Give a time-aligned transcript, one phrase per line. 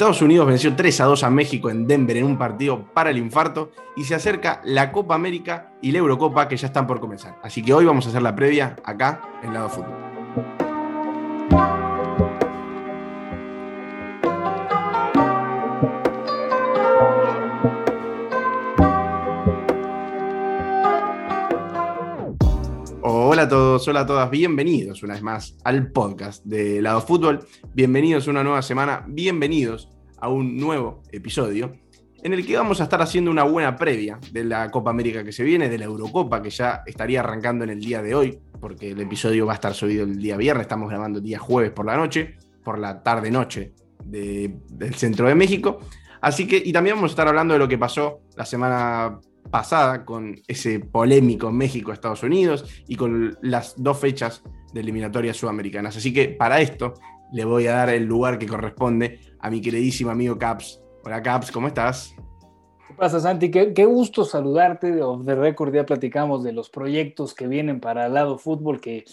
[0.00, 3.18] Estados Unidos venció 3 a 2 a México en Denver en un partido para el
[3.18, 7.36] infarto y se acerca la Copa América y la Eurocopa que ya están por comenzar.
[7.42, 10.59] Así que hoy vamos a hacer la previa acá en Lado Fútbol.
[23.50, 27.40] Todos, hola a todas, bienvenidos una vez más al podcast de Lado Fútbol.
[27.74, 31.72] Bienvenidos a una nueva semana, bienvenidos a un nuevo episodio
[32.22, 35.32] en el que vamos a estar haciendo una buena previa de la Copa América que
[35.32, 38.92] se viene, de la Eurocopa que ya estaría arrancando en el día de hoy, porque
[38.92, 41.86] el episodio va a estar subido el día viernes, estamos grabando el día jueves por
[41.86, 43.72] la noche, por la tarde-noche
[44.04, 45.80] del centro de México.
[46.20, 49.18] Así que, y también vamos a estar hablando de lo que pasó la semana
[49.50, 55.96] pasada con ese polémico México-Estados Unidos y con las dos fechas de eliminatorias sudamericanas.
[55.96, 56.94] Así que para esto
[57.32, 60.82] le voy a dar el lugar que corresponde a mi queridísimo amigo Caps.
[61.04, 62.14] Hola Caps, ¿cómo estás?
[62.86, 63.50] ¿Qué pasa Santi?
[63.50, 64.92] Qué, gusto saludarte.
[64.92, 69.04] De Record ya platicamos de los proyectos que vienen para el lado fútbol que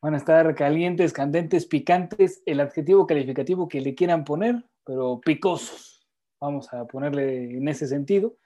[0.00, 6.06] van a estar calientes, candentes, picantes, el adjetivo calificativo que le quieran poner, pero picosos.
[6.40, 8.36] Vamos a ponerle en ese sentido.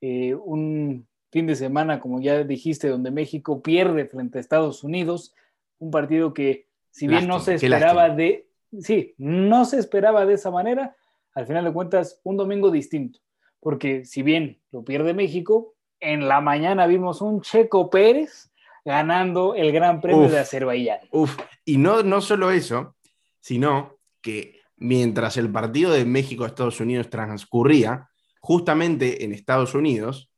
[0.00, 5.34] Eh, un fin de semana, como ya dijiste, donde México pierde frente a Estados Unidos,
[5.78, 8.48] un partido que si bien no se esperaba de,
[8.80, 10.96] sí, no se esperaba de esa manera,
[11.34, 13.20] al final de cuentas, un domingo distinto,
[13.60, 18.50] porque si bien lo pierde México, en la mañana vimos un Checo Pérez
[18.84, 21.00] ganando el Gran Premio de Azerbaiyán.
[21.10, 22.96] Uf, y no, no solo eso,
[23.40, 28.07] sino que mientras el partido de México-Estados Unidos transcurría,
[28.48, 30.30] justamente en Estados Unidos,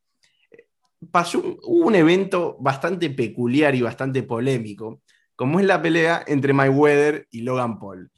[1.11, 4.99] pasó un, evento bastante peculiar y bastante polémico,
[5.33, 8.11] como es la pelea entre Mayweather y Logan Paul.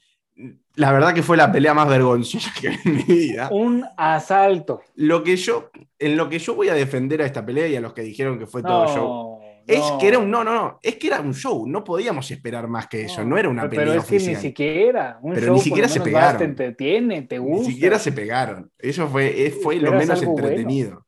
[0.74, 3.48] La verdad que fue la pelea más vergonzosa que vi en mi vida.
[3.52, 4.82] Un asalto.
[4.96, 7.80] Lo que yo, en lo que yo voy a defender a esta pelea y a
[7.80, 9.33] los que dijeron que fue todo show,
[9.66, 12.68] es que era un no, no, no, es que era un show, no podíamos esperar
[12.68, 15.60] más que eso, no, era una pelea Pero es que ni siquiera, un pero ni
[15.60, 16.38] siquiera se pegaron.
[16.38, 17.68] te entretiene, te gusta.
[17.68, 18.70] Ni siquiera se pegaron.
[18.78, 21.04] Eso fue, fue lo menos entretenido.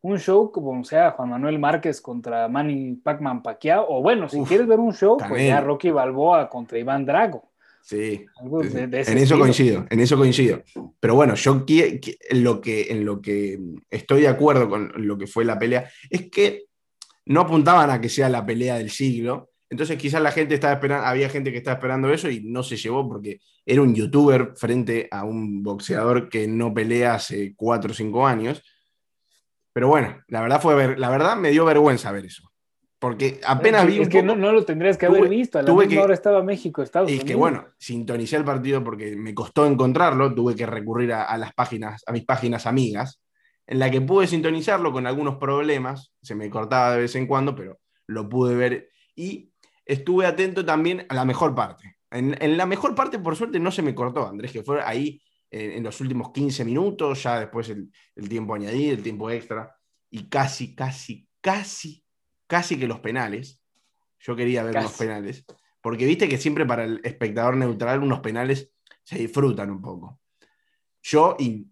[0.00, 4.66] Un show como sea Juan Manuel Márquez contra Manny Pacman Pacquiao, o bueno, si quieres
[4.66, 7.52] ver un show, pues ya Rocky Balboa contra Iván Drago.
[7.82, 10.62] Sí, en eso coincido, en eso coincido.
[11.00, 11.64] Pero bueno, yo
[12.30, 13.58] lo que, en lo que
[13.90, 16.66] estoy de acuerdo con lo que fue la pelea es que
[17.26, 19.50] no apuntaban a que sea la pelea del siglo.
[19.70, 22.76] Entonces quizás la gente estaba esperando, había gente que estaba esperando eso y no se
[22.76, 27.94] llevó porque era un youtuber frente a un boxeador que no pelea hace cuatro o
[27.94, 28.62] cinco años.
[29.72, 32.50] Pero bueno, la verdad fue la verdad me dio vergüenza ver eso.
[32.98, 34.00] Porque apenas vi.
[34.00, 35.58] Es que no, lo tendrías que haber visto.
[35.58, 37.24] A la misma hora estaba México, Estados Unidos.
[37.24, 40.32] Y que bueno, sintonicé el partido porque me costó encontrarlo.
[40.32, 43.21] Tuve que recurrir a, a, las páginas, a mis páginas amigas
[43.66, 47.54] en la que pude sintonizarlo con algunos problemas, se me cortaba de vez en cuando,
[47.54, 49.52] pero lo pude ver y
[49.84, 51.96] estuve atento también a la mejor parte.
[52.10, 55.82] En, la mejor parte, por suerte, no se me cortó, Andrés, que fue ahí en
[55.82, 57.90] los últimos 15 minutos, ya después el,
[58.28, 59.74] tiempo añadido, el tiempo extra,
[60.10, 62.04] y casi, casi, casi,
[62.46, 63.60] casi que los penales.
[64.18, 65.44] Yo quería ver los penales,
[65.80, 70.20] porque viste que siempre para el espectador neutral unos penales se disfrutan un poco.
[71.02, 71.66] Yo, y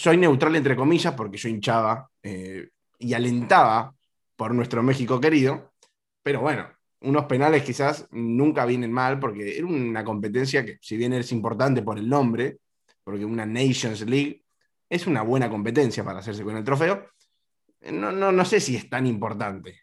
[0.00, 2.68] soy neutral entre comillas porque yo hinchaba eh,
[2.98, 3.94] y alentaba
[4.34, 5.72] por nuestro México querido,
[6.22, 6.66] pero bueno,
[7.02, 11.82] unos penales quizás nunca vienen mal porque era una competencia que si bien es importante
[11.82, 12.56] por el nombre,
[13.04, 14.42] porque una Nations League
[14.88, 17.06] es una buena competencia para hacerse con el trofeo,
[17.92, 19.80] no, no, no sé si es tan importante.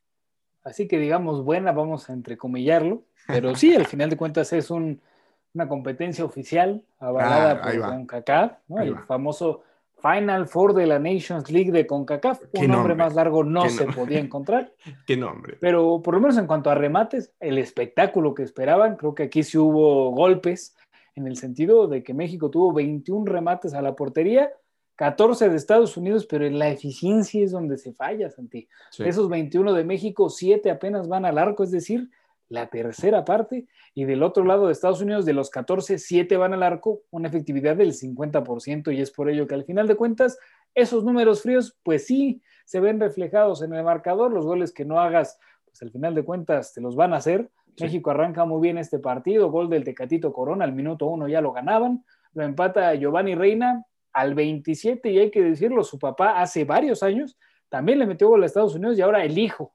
[0.63, 5.67] Así que digamos buena, vamos a entrecomillarlo, pero sí, al final de cuentas es una
[5.69, 9.63] competencia oficial avalada por CONCACAF, el famoso
[10.01, 12.41] Final Four de la Nations League de CONCACAF.
[12.53, 14.73] Un nombre, más largo no se podía encontrar.
[15.07, 15.57] ¿Qué nombre?
[15.59, 19.43] Pero por lo menos en cuanto a remates, el espectáculo que esperaban, creo que aquí
[19.43, 20.75] sí hubo golpes
[21.15, 24.51] en el sentido de que México tuvo 21 remates a la portería,
[24.97, 28.67] 14 de Estados Unidos, pero en la eficiencia es donde se falla, Santi.
[28.99, 32.09] Esos 21 de México, 7 apenas van al arco, es decir,
[32.49, 36.53] la tercera parte, y del otro lado de Estados Unidos, de los 14, 7 van
[36.53, 40.37] al arco, una efectividad del 50%, y es por ello que al final de cuentas,
[40.73, 44.99] esos números fríos, pues sí, se ven reflejados en el marcador, los goles que no
[44.99, 47.49] hagas, pues al final de cuentas te los van a hacer.
[47.79, 51.51] México arranca muy bien este partido, gol del Tecatito Corona, al minuto uno ya lo
[51.51, 52.03] ganaban,
[52.33, 57.37] lo empata Giovanni Reina al 27, y hay que decirlo, su papá hace varios años
[57.69, 59.73] también le metió gol a Estados Unidos y ahora el hijo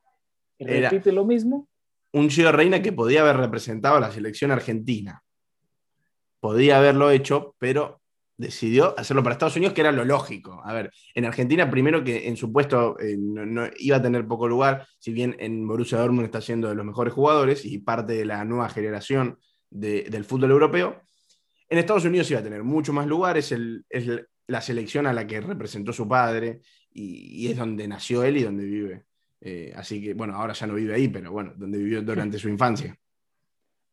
[0.59, 1.69] repite lo mismo
[2.13, 5.23] un Gio Reina que podía haber representado a la selección argentina.
[6.41, 8.03] Podía haberlo hecho, pero
[8.37, 10.61] decidió hacerlo para Estados Unidos, que era lo lógico.
[10.65, 14.49] A ver, en Argentina, primero que en su puesto eh, no, iba a tener poco
[14.49, 18.25] lugar, si bien en Borussia Dortmund está siendo de los mejores jugadores y parte de
[18.25, 19.39] la nueva generación
[19.71, 21.01] del fútbol europeo,
[21.69, 25.41] en Estados Unidos iba a tener mucho más lugares, es la selección a la que
[25.41, 26.61] representó su padre
[26.93, 29.05] y, es donde nació él y donde vive.
[29.43, 32.49] Eh, así que, bueno, ahora ya no vive ahí, pero bueno, donde vivió durante su
[32.49, 32.97] infancia.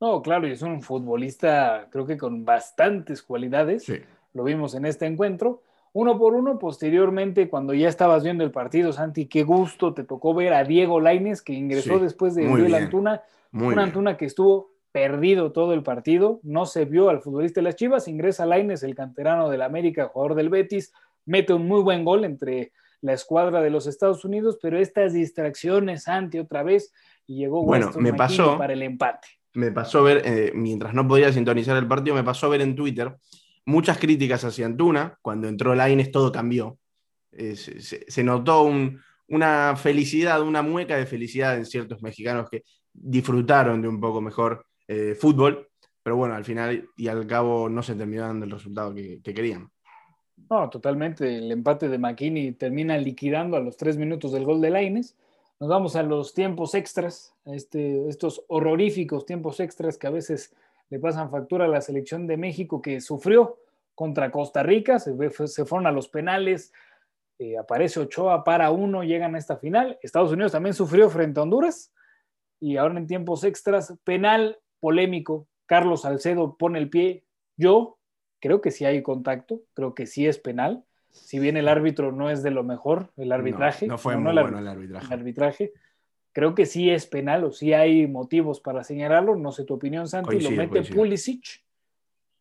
[0.02, 3.84] No, claro, y es un futbolista, creo que con bastantes cualidades.
[3.84, 4.00] Sí
[4.34, 5.62] lo vimos en este encuentro.
[5.92, 10.34] Uno por uno, posteriormente, cuando ya estabas viendo el partido, Santi, qué gusto te tocó
[10.34, 15.52] ver a Diego Laines, que ingresó después de Uriel Antuna, un Antuna que estuvo perdido
[15.52, 19.50] todo el partido, no se vio al futbolista de las Chivas, ingresa Laines, el canterano
[19.50, 20.94] del América, jugador del Betis,
[21.26, 26.04] mete un muy buen gol entre la escuadra de los Estados Unidos, pero estas distracciones,
[26.04, 26.92] Santi, otra vez,
[27.28, 29.28] y llegó bueno, me pasó, para el empate.
[29.54, 33.16] Me pasó ver, eh, mientras no podía sintonizar el partido, me pasó ver en Twitter
[33.66, 35.18] muchas críticas hacia Antuna.
[35.22, 36.78] Cuando entró Laines todo cambió.
[37.32, 38.70] Eh, se, notó
[39.28, 44.66] una felicidad, una mueca de felicidad en ciertos mexicanos que disfrutaron de un poco mejor
[44.88, 45.68] eh, fútbol,
[46.02, 49.70] pero bueno, al final y al cabo no se terminó dando el resultado que, querían.
[50.50, 51.38] No, totalmente.
[51.38, 55.16] El empate de McKinney termina liquidando a los tres minutos del gol de Laines.
[55.60, 60.56] Nos vamos a los tiempos extras, este, estos horroríficos tiempos extras que a veces
[60.90, 63.60] le pasan factura a la selección de México que sufrió
[63.94, 65.14] contra Costa Rica, se,
[65.66, 66.72] fueron a los penales,
[67.38, 70.00] eh, aparece Ochoa para uno, llegan a esta final.
[70.02, 71.94] Estados Unidos también sufrió frente a Honduras
[72.62, 77.26] y ahora en tiempos extras, penal polémico, Carlos Salcedo pone el pie,
[77.58, 77.99] yo
[78.40, 82.30] creo que sí hay contacto, creo que sí es penal, si bien el árbitro no
[82.30, 83.88] es de lo mejor, el arbitraje.
[83.88, 85.06] No, fue muy bueno el arbitraje.
[85.08, 85.74] El arbitraje
[86.32, 89.36] creo que sí es penal o sí hay motivos para señalarlo.
[89.36, 90.40] No sé tu opinión, Santi.
[90.40, 91.64] lo mete Pulisic.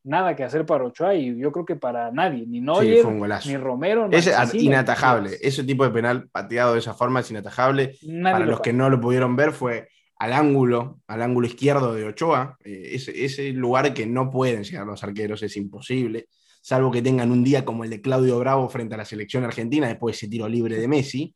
[0.04, 3.04] Nada que hacer para Ochoa y yo creo que para nadie, ni Neuer,
[3.46, 4.08] ni Romero.
[4.10, 5.36] Es inatajable.
[5.42, 7.96] Ese tipo de penal pateado de esa forma es inatajable.
[8.22, 12.56] para los que no lo pudieron ver, fue al ángulo, al ángulo izquierdo de Ochoa.
[12.64, 16.28] Eh, ese, ese lugar que no pueden llegar los arqueros, es imposible.
[16.60, 19.88] Salvo que tengan un día como el de Claudio Bravo frente a la selección argentina,
[19.88, 21.34] después ese tiro libre de Messi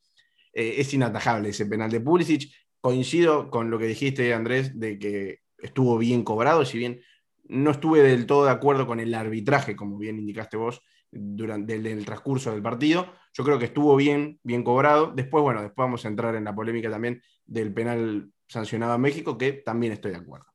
[0.53, 2.53] eh, es inatajable ese penal de Pulisic.
[2.81, 7.01] Coincido con lo que dijiste, Andrés, de que estuvo bien cobrado, si bien
[7.45, 12.05] no estuve del todo de acuerdo con el arbitraje, como bien indicaste vos, durante el,
[12.05, 13.13] transcurso del partido.
[13.35, 15.13] Yo creo que estuvo bien, bien cobrado.
[15.15, 19.39] Después, bueno, después vamos a entrar en la polémica también del penal sancionado a México,
[19.39, 20.47] que también estoy de acuerdo.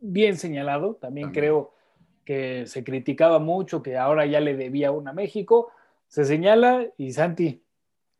[0.00, 1.44] Bien señalado, también, también.
[1.44, 1.74] creo
[2.24, 5.70] que se criticaba mucho que ahora ya le debía una a México.
[6.08, 7.62] Se señala, y Santi,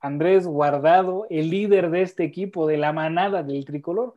[0.00, 4.14] Andrés Guardado, el líder de este equipo, de la manada del tricolor,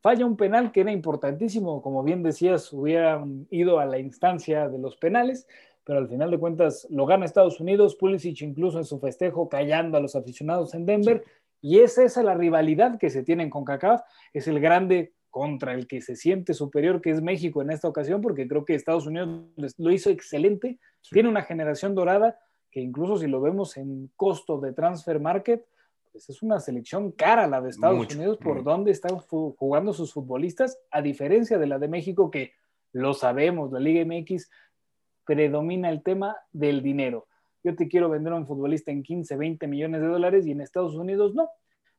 [0.00, 4.78] falla un penal que era importantísimo, como bien decías, hubieran ido a la instancia de
[4.78, 5.48] los penales,
[5.82, 9.98] pero al final de cuentas lo gana Estados Unidos, Pulisic incluso en su festejo callando
[9.98, 11.24] a los aficionados en Denver,
[11.64, 14.02] y es esa la rivalidad que se tienen con CACAF,
[14.34, 18.20] es el grande contra el que se siente superior, que es México en esta ocasión,
[18.20, 19.46] porque creo que Estados Unidos
[19.78, 20.78] lo hizo excelente,
[21.10, 22.38] tiene una generación dorada,
[22.70, 25.64] que incluso si lo vemos en costo de transfer market,
[26.12, 30.78] pues es una selección cara la de Estados Unidos por donde están jugando sus futbolistas,
[30.90, 32.52] a diferencia de la de México, que
[32.92, 34.50] lo sabemos, la Liga MX
[35.24, 37.26] predomina el tema del dinero.
[37.64, 40.60] Yo te quiero vender a un futbolista en 15, 20 millones de dólares y en
[40.60, 41.48] Estados Unidos no.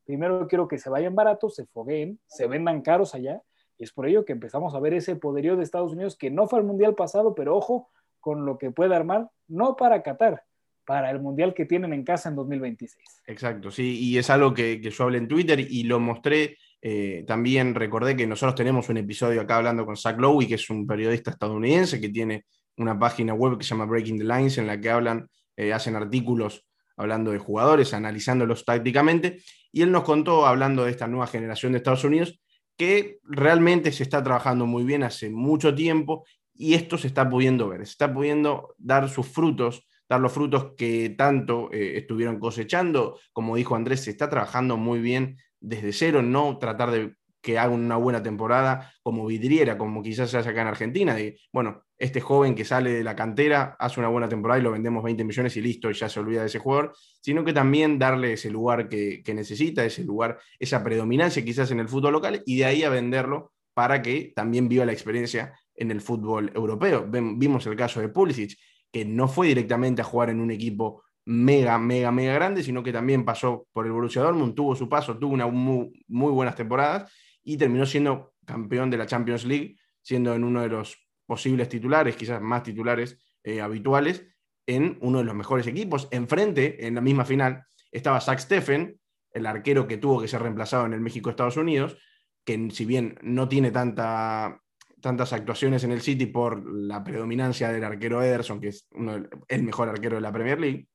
[0.05, 3.41] Primero quiero que se vayan baratos, se fogueen, se vendan caros allá.
[3.77, 6.47] Y es por ello que empezamos a ver ese poderío de Estados Unidos que no
[6.47, 10.43] fue al Mundial pasado, pero ojo con lo que puede armar, no para Qatar,
[10.85, 13.23] para el Mundial que tienen en casa en 2026.
[13.27, 16.57] Exacto, sí, y es algo que, yo hablé en Twitter y lo mostré.
[16.81, 20.69] Eh, también recordé que nosotros tenemos un episodio acá hablando con Zach Lowe, que es
[20.69, 22.45] un periodista estadounidense que tiene
[22.77, 25.95] una página web que se llama Breaking the Lines, en la que hablan, eh, hacen
[25.95, 26.65] artículos
[26.97, 31.79] hablando de jugadores, analizándolos tácticamente, y él nos contó, hablando de esta nueva generación de
[31.79, 32.39] Estados Unidos,
[32.77, 37.69] que realmente se está trabajando muy bien hace mucho tiempo y esto se está pudiendo
[37.69, 43.19] ver, se está pudiendo dar sus frutos dar los frutos que tanto eh, estuvieron cosechando.
[43.33, 47.71] Como dijo Andrés, se está trabajando muy bien desde cero, no tratar de que haga
[47.71, 51.15] una buena temporada como vidriera, como quizás se hace acá en Argentina,
[51.53, 55.03] bueno, este joven que sale de la cantera hace una buena temporada y lo vendemos
[55.03, 58.49] 20 millones y listo, ya se olvida de ese jugador, sino que también darle ese
[58.49, 62.83] lugar que, necesita, ese lugar, esa predominancia quizás en el fútbol local, y de ahí
[62.83, 67.05] a venderlo para que también viva la experiencia en el fútbol europeo.
[67.07, 68.57] Vimos el caso de Pulisic,
[68.91, 72.91] que no fue directamente a jugar en un equipo mega, mega, mega grande, sino que
[72.91, 77.11] también pasó por el Borussia Dortmund, tuvo su paso, tuvo una muy, buenas temporadas
[77.45, 82.15] y terminó siendo campeón de la Champions League, siendo en uno de los posibles titulares,
[82.15, 84.25] quizás más titulares eh, habituales,
[84.67, 86.07] en uno de los mejores equipos.
[86.11, 88.99] Enfrente, en la misma final, estaba Zach Steffen,
[89.31, 91.97] el arquero que tuvo que ser reemplazado en el México-Estados Unidos,
[92.43, 94.59] que si bien no tiene tanta,
[94.99, 99.63] tantas actuaciones en el City por la predominancia del arquero Ederson, que es uno el
[99.63, 100.87] mejor arquero de la Premier League,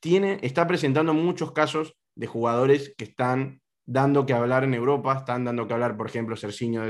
[0.00, 5.44] tiene, está presentando muchos casos de jugadores que están dando que hablar en Europa, están
[5.44, 6.82] dando que hablar, por ejemplo, Serginho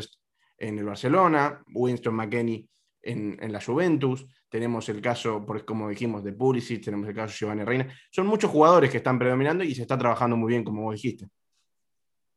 [0.59, 2.69] en el Barcelona, Winston McKenney
[3.03, 7.65] en, la Juventus, tenemos el caso, como dijimos, de Pulisic, tenemos el caso de Giovanni
[7.65, 7.89] Reina.
[8.11, 11.29] Son muchos jugadores que están predominando y se está trabajando muy bien, como vos dijiste.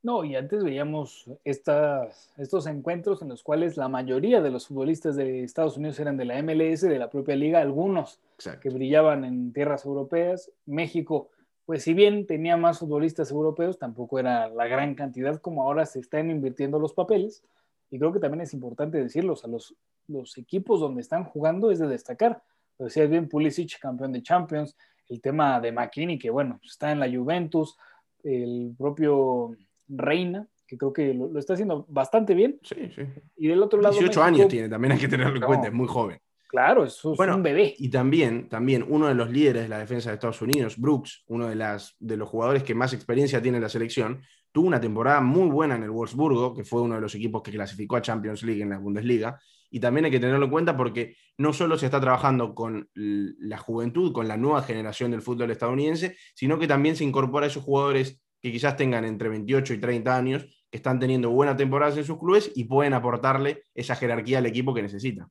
[0.02, 5.16] No, y antes veíamos estas, estos encuentros en los cuales la mayoría de los futbolistas
[5.16, 8.22] de Estados Unidos eran de la MLS, de la propia liga, algunos
[8.62, 10.52] que brillaban en tierras europeas.
[10.68, 11.32] México,
[11.66, 16.00] pues si bien tenía más futbolistas europeos, tampoco era la gran cantidad como ahora se
[16.00, 17.44] están invirtiendo los papeles.
[17.90, 19.76] Y creo que también es importante decirlos, a los,
[20.08, 22.44] los equipos donde están jugando es de destacar.
[22.78, 24.76] Lo decías bien, Pulisic, campeón de Champions,
[25.10, 27.78] el tema de McKinney, que bueno, está en la Juventus,
[28.24, 29.56] el propio
[29.88, 32.60] Reina, que creo que lo, está haciendo bastante bien.
[32.64, 33.04] Sí, sí.
[33.38, 33.94] Y del otro lado.
[33.94, 36.20] 18 años tiene, también hay que tenerlo en cuenta, es muy joven.
[36.48, 37.76] Claro, es un bebé.
[37.78, 41.48] Y también, también uno de los líderes de la defensa de Estados Unidos, Brooks, uno
[41.48, 44.22] de, las, de los jugadores que más experiencia tiene en la selección,
[44.52, 47.52] tuvo una temporada muy buena en el Wolfsburgo, que fue uno de los equipos que
[47.52, 49.38] clasificó a Champions League en la Bundesliga.
[49.70, 53.58] Y también hay que tenerlo en cuenta porque no solo se está trabajando con la
[53.58, 57.64] juventud, con la nueva generación del fútbol estadounidense, sino que también se incorpora a esos
[57.64, 62.06] jugadores que quizás tengan entre 28 y 30 años, que están teniendo buenas temporadas en
[62.06, 65.28] sus clubes y pueden aportarle esa jerarquía al equipo que necesita.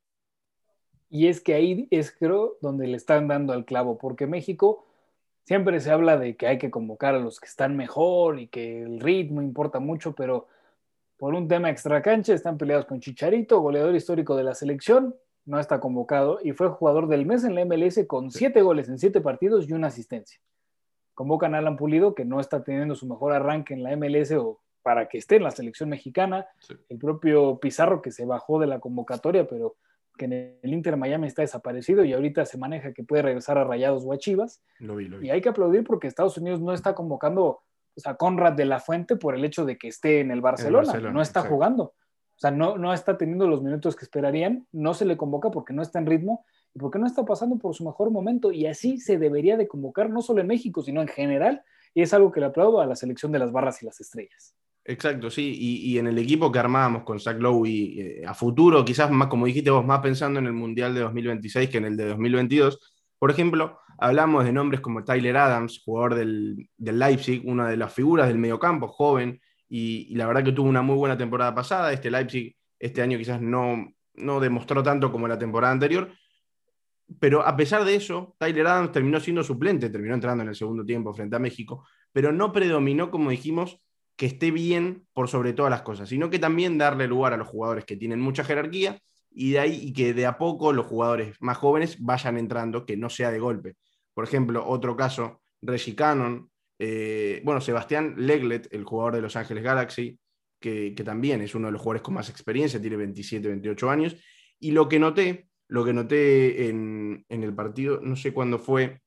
[1.14, 4.84] Y es que ahí es creo donde le están dando al clavo, porque México
[5.44, 8.82] siempre se habla de que hay que convocar a los que están mejor y que
[8.82, 10.48] el ritmo importa mucho, pero
[11.16, 15.78] por un tema extracancha están peleados con Chicharito, goleador histórico de la selección, no está
[15.78, 19.68] convocado y fue jugador del mes en la MLS con siete goles en siete partidos
[19.68, 20.40] y una asistencia.
[21.14, 24.58] Convocan a Alan Pulido, que no está teniendo su mejor arranque en la MLS o
[24.82, 26.48] para que esté en la selección mexicana,
[26.88, 29.76] el propio Pizarro que se bajó de la convocatoria, pero
[30.16, 33.64] que en el Inter Miami está desaparecido y ahorita se maneja que puede regresar a
[33.64, 34.62] Rayados o a Chivas.
[35.22, 37.62] Y hay que aplaudir porque Estados Unidos no está convocando
[38.04, 41.22] a Conrad de la Fuente por el hecho de que esté en el Barcelona, no
[41.22, 41.94] está jugando.
[42.36, 45.72] O sea, no, no está teniendo los minutos que esperarían, no se le convoca porque
[45.72, 46.44] no está en ritmo
[46.74, 48.50] y porque no está pasando por su mejor momento.
[48.50, 51.62] Y así se debería de convocar, no solo en México, sino en general.
[51.94, 54.56] Y es algo que le aplaudo a la selección de las barras y las estrellas.
[54.86, 55.56] Exacto, sí.
[55.58, 59.28] Y, en el equipo que armábamos con Zach Lowe y eh, a futuro, quizás más,
[59.28, 62.92] como dijiste vos, más pensando en el Mundial de 2026 que en el de 2022.
[63.18, 68.28] Por ejemplo, hablamos de nombres como Tyler Adams, jugador del, Leipzig, una de las figuras
[68.28, 71.90] del mediocampo, joven, y, y, la verdad que tuvo una muy buena temporada pasada.
[71.92, 73.86] Este Leipzig este año quizás no,
[74.16, 76.12] no demostró tanto como la temporada anterior,
[77.18, 80.84] pero a pesar de eso, Tyler Adams terminó siendo suplente, terminó entrando en el segundo
[80.84, 83.80] tiempo frente a México, pero no predominó, como dijimos,
[84.16, 87.48] que esté bien por sobre todas las cosas, sino que también darle lugar a los
[87.48, 91.36] jugadores que tienen mucha jerarquía y de ahí y que de a poco los jugadores
[91.40, 93.76] más jóvenes vayan entrando, que no sea de golpe.
[94.12, 99.64] Por ejemplo, otro caso, Reggie Cannon, eh, bueno, Sebastián Leglet, el jugador de Los Ángeles
[99.64, 100.18] Galaxy,
[100.60, 104.16] que, también es uno de los jugadores con más experiencia, tiene 27, 28 años,
[104.58, 109.00] y lo que noté lo que noté en, el partido, no sé cuándo fue,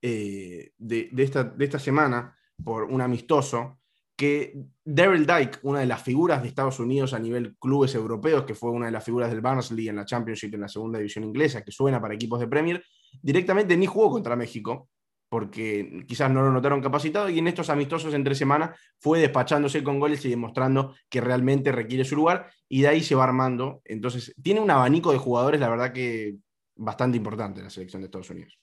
[0.00, 3.80] eh, de, esta, de esta semana, por un amistoso,
[4.18, 4.52] que
[4.84, 8.72] Daryl Dyke, una de las figuras de Estados Unidos a nivel clubes europeos, que fue
[8.72, 11.70] una de las figuras del Barnsley en la Championship en la segunda división inglesa, que
[11.70, 12.84] suena para equipos de Premier,
[13.22, 14.88] directamente ni jugó contra México,
[15.28, 20.00] porque quizás no lo notaron capacitado y en estos amistosos entre semana fue despachándose con
[20.00, 23.82] goles y demostrando que realmente requiere su lugar y de ahí se va armando.
[23.84, 26.38] Entonces, tiene un abanico de jugadores, la verdad que
[26.74, 28.58] bastante importante la selección de Estados Unidos.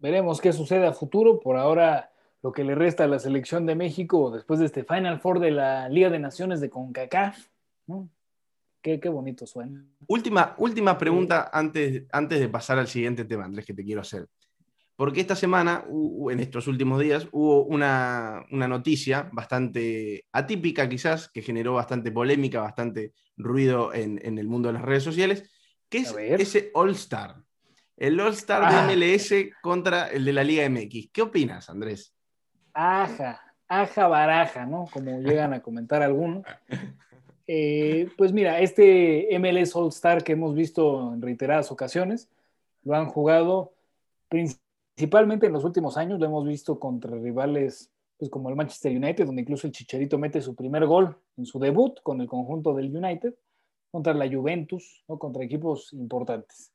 [0.00, 1.38] Veremos qué sucede a futuro.
[1.38, 2.10] Por ahora,
[2.42, 5.50] lo que le resta a la selección de México después de este Final Four de
[5.50, 7.46] la Liga de Naciones de CONCACAF.
[8.82, 9.84] Qué, bonito suena.
[10.06, 14.26] Última, última pregunta antes, antes de pasar al siguiente tema, Andrés, que te quiero hacer
[15.00, 15.82] porque esta semana,
[16.30, 23.14] en estos últimos días, hubo una, noticia bastante atípica quizás, que generó bastante polémica, bastante
[23.38, 25.50] ruido en, el mundo de las redes sociales,
[25.88, 27.36] que es ese All-Star.
[27.96, 28.94] El All-Star de ah.
[28.94, 31.08] MLS contra el de la Liga MX.
[31.10, 32.14] ¿Qué opinas, Andrés?
[32.72, 34.86] Aja, aja baraja, ¿no?
[34.92, 36.44] Como llegan a comentar algunos.
[37.52, 42.28] Eh, pues mira, este MLS All-Star que hemos visto en reiteradas ocasiones,
[42.84, 43.72] lo han jugado
[44.28, 49.24] principalmente en los últimos años lo hemos visto contra rivales pues como el Manchester United,
[49.24, 52.94] donde incluso el Chicharito mete su primer gol en su debut con el conjunto del
[52.94, 53.34] United,
[53.90, 55.18] contra la Juventus, ¿no?
[55.18, 56.70] contra equipos importantes.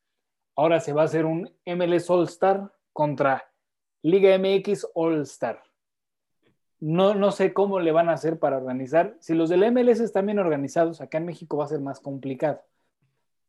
[0.56, 3.48] Ahora se va a hacer un MLS All Star contra
[4.02, 5.62] Liga MX All Star.
[6.78, 9.16] No, no sé cómo le van a hacer para organizar.
[9.20, 12.60] Si los del MLS están bien organizados, acá en México va a ser más complicado.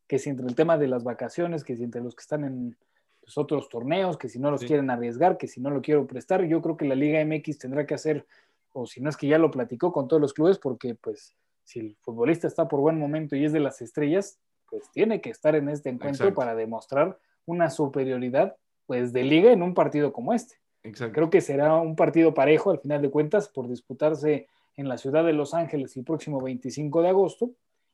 [0.08, 2.78] Que si entre el tema de las vacaciones, que si entre los que están en
[3.22, 4.68] los otros torneos, que si no los Sí.
[4.68, 7.86] quieren arriesgar, que si no lo quiero prestar, yo creo que la Liga MX tendrá
[7.86, 8.26] que hacer,
[8.72, 11.80] o si no es que ya lo platicó con todos los clubes, porque pues si
[11.82, 15.56] el futbolista está por buen momento y es de las estrellas, pues tiene que estar
[15.56, 16.40] en este encuentro Exacto.
[16.40, 18.56] para demostrar una superioridad
[18.86, 20.56] pues de liga en un partido como este.
[20.88, 21.14] Exacto.
[21.14, 25.26] Creo que será un partido parejo al final de cuentas por disputarse en la ciudad
[25.26, 27.52] de Los Ángeles el próximo 25 de agosto,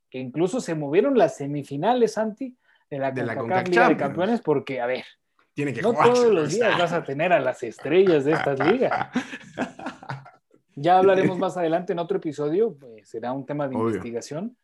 [0.10, 2.56] que incluso se movieron las semifinales, Santi,
[2.90, 3.34] de la, De la
[3.64, 3.98] Liga de.
[3.98, 5.06] Campeones, porque, a ver,
[5.54, 8.60] Tiene que no jugarse, todos los días vas a tener a las estrellas de estas
[8.60, 9.10] ligas.
[10.76, 13.90] Ya hablaremos más adelante en otro episodio, pues, será un tema de Obvio.
[13.90, 14.58] investigación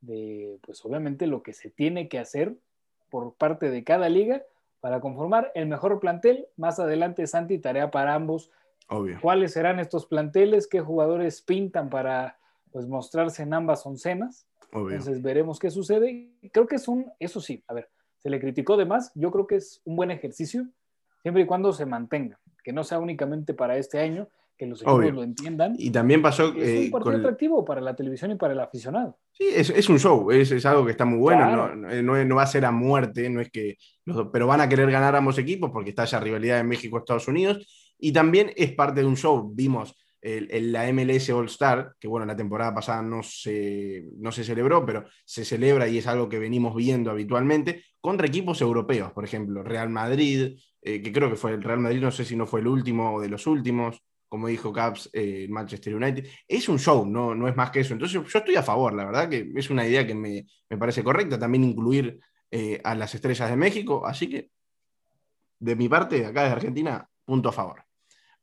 [0.00, 2.54] de, pues obviamente, lo que se tiene que hacer
[3.10, 4.42] por parte de cada liga
[4.84, 6.46] para conformar el mejor plantel.
[6.58, 8.50] Más adelante, Santi, tarea para ambos.
[8.90, 9.18] Obvio.
[9.22, 10.66] ¿Cuáles serán estos planteles?
[10.66, 12.38] ¿Qué jugadores pintan para
[12.70, 14.46] pues, mostrarse en ambas oncenas?
[14.74, 14.90] Obvio.
[14.90, 16.34] Entonces veremos qué sucede.
[16.52, 17.88] Creo que es un, eso sí, a ver,
[18.18, 19.10] se le criticó de más.
[19.14, 20.66] Yo creo que es un buen ejercicio,
[21.22, 24.94] siempre y cuando se mantenga, que no sea únicamente para este año, que los equipos
[24.98, 25.12] Obvio.
[25.12, 25.74] lo entiendan.
[25.78, 28.52] Y también pasó Es eh, un partido con el- atractivo para la televisión y para
[28.52, 29.18] el aficionado.
[29.32, 31.74] Sí, es, es un show, es, es algo que está muy bueno, Claro.
[31.76, 33.76] no, no- no va a ser a muerte, no es que
[34.32, 38.12] pero van a querer ganar ambos equipos porque está esa rivalidad en México-Estados Unidos y
[38.12, 39.50] también es parte de un show.
[39.54, 44.30] Vimos el, el- la MLS All Star, que bueno, la temporada pasada no se, no
[44.30, 49.10] se celebró, pero se celebra y es algo que venimos viendo habitualmente contra equipos europeos,
[49.12, 52.36] por ejemplo, Real Madrid, eh, que creo que fue el Real Madrid, no sé si
[52.36, 54.02] no fue el último o de los últimos,
[54.34, 56.26] como dijo Caps, eh, Manchester United.
[56.48, 57.92] Es un show, no, no es más que eso.
[57.92, 61.04] Entonces yo estoy a favor, la verdad que es una idea que me, me parece
[61.04, 62.18] correcta, también incluir
[62.50, 64.50] eh, a las estrellas de México, así que
[65.60, 67.84] de mi parte, acá desde Argentina, punto a favor.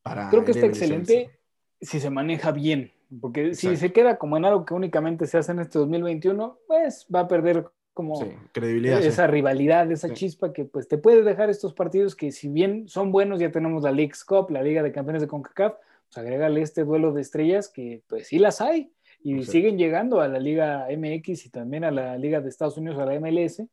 [0.01, 1.38] Para Creo que está excelente
[1.82, 3.80] si se maneja bien, porque si Exacto.
[3.80, 7.27] se queda como en algo que únicamente se hace en este 2021, pues va a
[7.27, 9.01] perder como Sí, credibilidad.
[9.01, 9.08] sí.
[9.08, 10.13] esa rivalidad, esa Sí.
[10.13, 13.84] chispa que pues te puede dejar estos partidos que si bien son buenos, ya tenemos
[13.84, 15.73] la League's Cup, la Liga de Campeones de CONCACAF,
[16.08, 18.91] pues agrégale este duelo de estrellas que pues sí las hay
[19.23, 22.97] y siguen llegando a la Liga MX y también a la Liga de Estados Unidos,
[22.99, 23.67] a la MLS.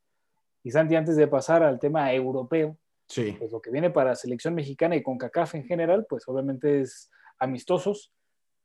[0.63, 2.77] Y Santi, antes de pasar al tema europeo,
[3.11, 7.11] Sí, pues lo que viene para selección mexicana y CONCACAF en general, pues obviamente es
[7.39, 8.13] amistosos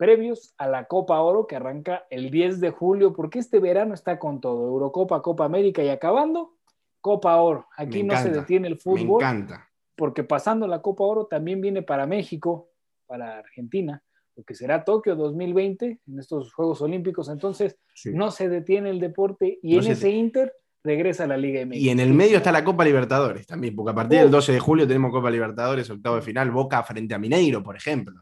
[0.03, 4.19] previos a la Copa Oro que arranca el 10 de julio, porque este verano está
[4.19, 6.55] con todo, Eurocopa, Copa América y acabando,
[6.99, 7.67] Copa Oro.
[7.77, 9.69] Aquí Me no se detiene el me fútbol, encanta.
[9.95, 12.67] porque pasando la Copa Oro también viene para México,
[13.05, 14.03] para Argentina,
[14.35, 18.11] lo que será Tokio 2020 en estos Juegos Olímpicos, entonces Sí.
[18.13, 20.51] no se detiene el deporte y No en se ese Inter
[20.83, 21.77] regresa a la Liga MX.
[21.79, 24.33] Y en el medio está la Copa Libertadores también, porque a partir del Uf.
[24.33, 28.19] 12 de julio tenemos Copa Libertadores, octavo de final, Boca frente a Mineiro, por ejemplo.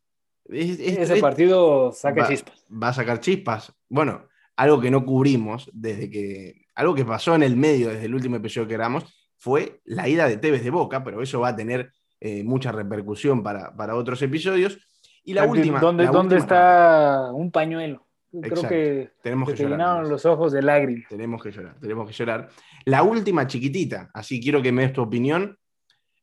[0.52, 2.66] Es- es- Ese es- partido saca va- chispas.
[2.72, 3.74] va a sacar chispas.
[3.90, 6.66] Bueno, algo que no cubrimos desde que.
[6.76, 9.06] Algo que pasó en el medio desde el último episodio que grabamos
[9.38, 13.42] fue la ida de Tevez de Boca, pero eso va a tener eh, mucha repercusión
[13.42, 14.78] para, para otros episodios.
[15.24, 15.80] Y la última.
[15.80, 18.08] ¿Dónde, la dónde última- está un pañuelo?
[18.30, 18.70] Creo Exacto.
[18.70, 19.72] que Tenemos que llorar.
[19.80, 21.10] llenaron los ojos de lágrimas.
[21.10, 22.50] Tenemos que llorar, tenemos que llorar.
[22.86, 25.58] La última chiquitita, así quiero que me des tu opinión,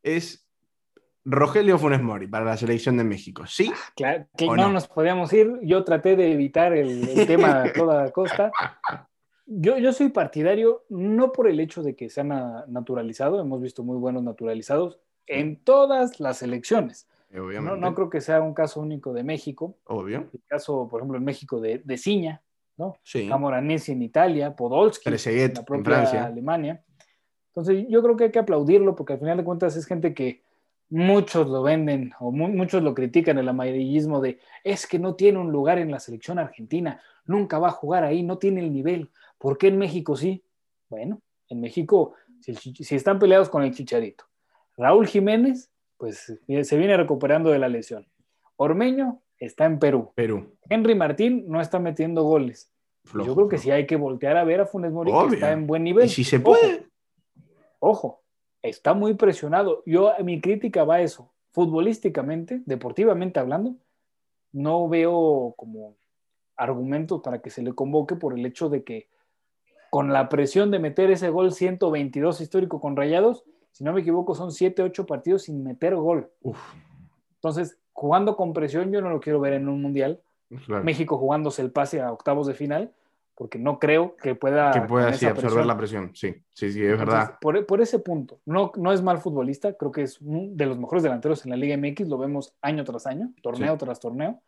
[0.01, 0.48] es
[1.25, 3.45] Rogelio Funes Mori para la selección de México.
[3.45, 3.71] ¿Sí?
[3.95, 4.73] Claro, que ¿O no, no?
[4.73, 5.59] nos podíamos ir.
[5.61, 8.51] Yo traté de evitar el, el tema a toda costa.
[9.45, 13.83] Yo, yo soy partidario, no por el hecho de que sea na- naturalizado, hemos visto
[13.83, 17.07] muy buenos naturalizados en todas las selecciones.
[17.31, 19.75] No, creo que sea un caso único de México.
[19.85, 20.27] Obvio.
[20.33, 22.41] El caso, por ejemplo, en México de, de Ciña,
[22.77, 22.95] ¿no?
[23.03, 23.27] Sí.
[23.27, 26.25] Camoranesi en Italia, Podolski en la en propia Francia.
[26.25, 26.83] Alemania.
[27.49, 30.43] Entonces, yo creo que hay que aplaudirlo porque al final de cuentas es gente que
[30.89, 35.37] muchos lo venden o mu- muchos lo critican el amarillismo de es que no tiene
[35.39, 39.09] un lugar en la selección argentina, nunca va a jugar ahí, no tiene el nivel.
[39.37, 40.43] ¿Por qué en México sí?
[40.89, 44.25] Bueno, en México, si, están peleados con el Chicharito,
[44.77, 48.07] Raúl Jiménez, pues eh, se viene recuperando de la lesión.
[48.55, 50.11] Ormeño está en Perú.
[50.15, 50.55] Perú.
[50.69, 52.71] Henry Martín no está metiendo goles.
[53.05, 53.63] Flojo, Yo creo que flojo.
[53.63, 56.05] sí hay que voltear a ver a Funes Mori, que está en buen nivel.
[56.05, 56.87] Y si se Ojo, puede,
[57.79, 58.21] Ojo,
[58.61, 59.83] está muy presionado.
[59.85, 61.31] Yo, mi crítica va a eso.
[61.51, 63.75] Futbolísticamente, deportivamente hablando,
[64.51, 65.95] no veo como
[66.55, 69.07] argumentos para que se le convoque por el hecho de que
[69.89, 74.35] con la presión de meter ese gol 122 histórico con Rayados, si no me equivoco,
[74.35, 76.29] son 7, 8 partidos sin meter gol.
[76.41, 76.59] uf,
[77.35, 80.21] Entonces, jugando con presión, yo no lo quiero ver en un mundial.
[80.65, 80.83] claro.
[80.83, 82.93] México jugándose el pase a octavos de final,
[83.39, 84.69] porque no creo que pueda...
[84.71, 87.37] Que pueda sí, absorber la presión, sí, sí, sí, es verdad.
[87.39, 90.77] Por, por, ese punto, no, no es mal futbolista, creo que es uno de los
[90.77, 94.41] mejores delanteros en la Liga MX, lo vemos año tras año, torneo tras torneo,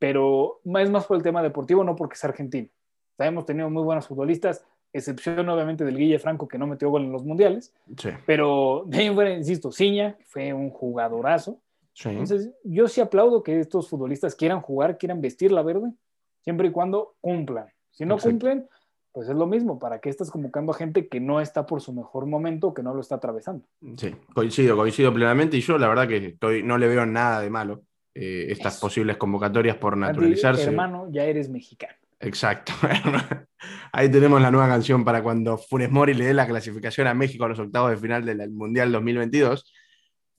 [0.00, 2.66] pero es más por el tema deportivo, no porque es argentino.
[3.12, 6.90] O sea, hemos tenido muy buenos futbolistas, excepción obviamente del Guille Franco que no metió
[6.90, 8.08] gol en los mundiales, sí.
[8.26, 11.60] pero de ahí fuera, insisto, Ciña, fue un jugadorazo.
[11.92, 12.08] Sí.
[12.08, 15.92] Entonces, yo sí aplaudo que estos futbolistas quieran jugar, quieran vestir la verde,
[16.40, 17.68] siempre y cuando cumplan.
[17.94, 18.68] Si no cumplen,
[19.12, 19.78] pues es lo mismo.
[19.78, 22.92] ¿Para qué estás convocando a gente que no está por su mejor momento, que no
[22.92, 23.64] lo está atravesando?
[23.96, 25.56] Sí, coincido, coincido plenamente.
[25.56, 29.16] Y yo la verdad que estoy, no le veo nada de malo eh, estas posibles
[29.16, 30.64] convocatorias por naturalizarse.
[30.64, 31.94] hermano, ya eres mexicano.
[32.18, 32.72] Exacto.
[33.92, 37.44] Ahí tenemos la nueva canción para cuando Funes Mori le dé la clasificación a México
[37.44, 39.72] a los octavos de final del Mundial 2022.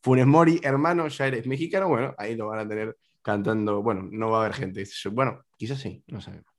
[0.01, 1.87] Funes Mori, hermano, ya eres mexicano.
[1.87, 3.81] Bueno, ahí lo van a tener cantando.
[3.81, 4.83] Bueno, no va a haber gente.
[5.11, 6.54] Bueno, quizás sí, no sabemos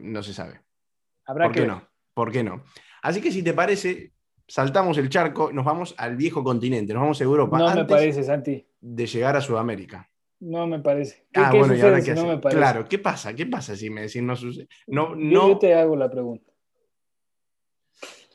[0.00, 0.60] no se sabe.
[1.26, 1.88] Habrá ¿Por que qué no?
[2.14, 2.64] ¿Por qué no?
[3.02, 4.12] Así que si te parece,
[4.46, 7.58] saltamos el charco, nos vamos al viejo continente, nos vamos a Europa.
[7.58, 8.66] No me parece, Santi.
[8.80, 10.08] De llegar a Sudamérica.
[10.40, 11.26] No me parece.
[11.32, 13.34] ¿Qué, ah, bueno, y ahora qué no Claro, ¿qué pasa?
[13.34, 14.68] ¿Qué pasa si me decís no sucede?
[14.86, 15.48] No, no...
[15.48, 16.52] Yo te hago la pregunta.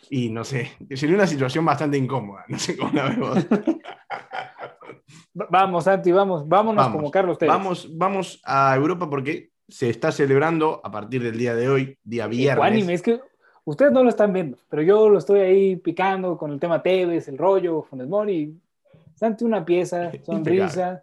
[0.09, 2.45] Y no sé, sería una situación bastante incómoda.
[2.47, 3.47] No sé cómo la vemos.
[5.33, 7.51] vamos, Santi, vamos, vámonos como Carlos Tevez.
[7.51, 12.27] Vamos, vamos a Europa porque se está celebrando a partir del día de hoy, día
[12.27, 12.87] viernes.
[12.89, 13.19] es que
[13.65, 17.27] ustedes no lo están viendo, pero yo lo estoy ahí picando con el tema Tevez,
[17.27, 18.55] el rollo, Funes Mori.
[19.15, 21.01] Santi una pieza, sonrisa,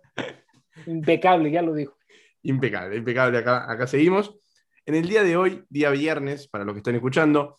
[0.86, 1.96] impecable, ya lo dijo.
[2.44, 3.38] Impecable, impecable.
[3.38, 4.38] Acá, acá seguimos.
[4.86, 7.58] En el día de hoy, día viernes, para los que están escuchando,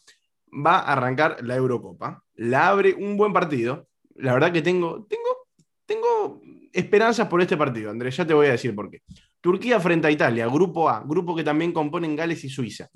[0.66, 2.24] va a arrancar la Eurocopa.
[2.36, 3.86] La abre un buen partido.
[4.16, 5.48] La verdad que tengo, tengo,
[5.86, 8.16] tengo esperanzas por este partido, Andrés.
[8.16, 9.02] Ya te voy a decir por qué.
[9.42, 12.90] Turquía frente a Italia, grupo A, grupo que también componen Gales y Suiza.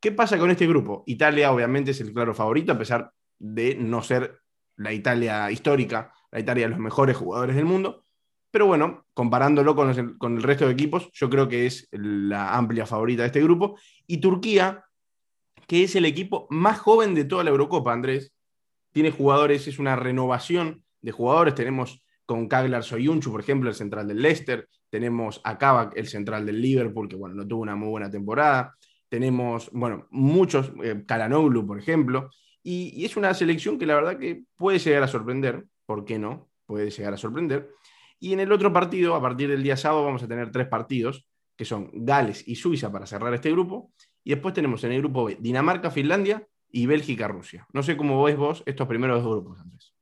[0.00, 1.04] ¿Qué pasa con este grupo?
[1.06, 4.40] Italia obviamente es el claro favorito, a pesar de no ser
[4.76, 8.04] la Italia histórica, la Italia de los mejores jugadores del mundo.
[8.50, 9.90] Pero bueno, comparándolo con,
[10.36, 13.78] el resto de equipos, yo creo que es la amplia favorita de este grupo.
[14.06, 14.84] Y Turquía,
[15.66, 18.34] que es el equipo más joven de toda la Eurocopa, Andrés,
[18.92, 21.54] tiene jugadores, es una renovación de jugadores.
[21.54, 24.68] Tenemos con Kaglar Soyuncu, por ejemplo, el central del Leicester.
[24.92, 28.76] Tenemos a Kavak, el central del Liverpool, que bueno, no tuvo una muy buena temporada.
[29.08, 32.28] Tenemos, bueno, muchos, eh, Kalanoglu, por ejemplo.
[32.62, 35.64] Y, es una selección que la verdad que puede llegar a sorprender.
[35.86, 36.50] ¿Por qué no?
[36.66, 37.70] Puede llegar a sorprender.
[38.20, 41.26] Y en el otro partido, a partir del día sábado, vamos a tener tres partidos,
[41.56, 43.92] que son Gales y Suiza para cerrar este grupo.
[44.22, 47.66] Y después tenemos en el grupo B Dinamarca, Finlandia y Bélgica, Rusia.
[47.72, 49.94] No sé cómo ves vos estos primeros dos grupos, Andrés.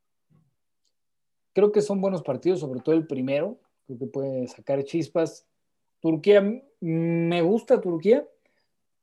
[1.53, 3.61] Creo que son buenos partidos, sobre todo el primero.
[3.91, 5.49] Creo que puede sacar chispas.
[5.99, 8.25] Turquía, me gusta Turquía,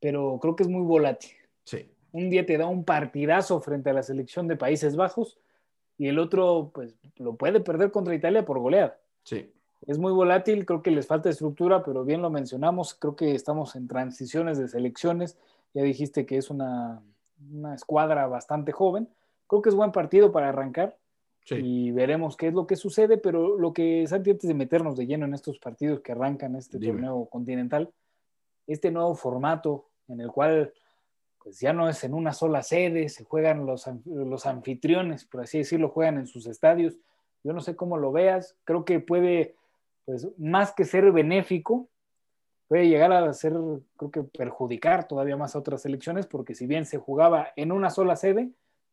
[0.00, 1.32] pero creo que es muy volátil.
[1.64, 1.90] Sí.
[2.10, 5.38] Un día te da un partidazo frente a la selección de Países Bajos
[5.98, 8.98] y el otro, pues, lo puede perder contra Italia por goleada.
[9.24, 9.52] Sí.
[9.86, 13.76] Es muy volátil, creo que les falta estructura, pero bien lo mencionamos, creo que estamos
[13.76, 15.36] en transiciones de selecciones.
[15.74, 17.02] Ya dijiste que es una,
[17.52, 19.06] una escuadra bastante joven.
[19.48, 20.96] Creo que es buen partido para arrancar
[21.50, 25.06] y veremos qué es lo que sucede, pero lo que, Santi, antes de meternos de
[25.06, 27.92] lleno en estos partidos que arrancan este torneo continental,
[28.66, 30.72] este nuevo formato en el cual
[31.42, 35.58] pues ya no es en una sola sede, se juegan los, los anfitriones, por así
[35.58, 36.98] decirlo, juegan en sus estadios.
[37.44, 39.54] Yo no sé cómo lo veas, creo que puede,
[40.04, 41.88] pues más que ser benéfico,
[42.66, 43.54] puede llegar a ser,
[43.96, 47.90] creo que perjudicar todavía más a otras selecciones, porque si bien se jugaba en una
[47.90, 48.50] sola sede,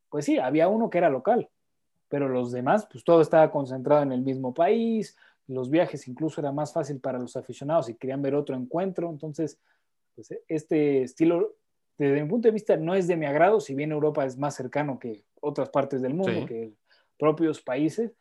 [0.10, 1.50] pues sí, había uno que era local,
[2.10, 6.52] pero los demás, pues todo estaba concentrado en el mismo país, los viajes incluso era
[6.52, 9.60] más fácil para los aficionados y querían ver otro encuentro, entonces,
[10.16, 11.56] pues este estilo,
[11.98, 14.56] desde mi punto de vista, no es de mi agrado, si bien Europa es más
[14.56, 16.74] cercano que otras partes del mundo, que
[17.18, 18.12] propios países,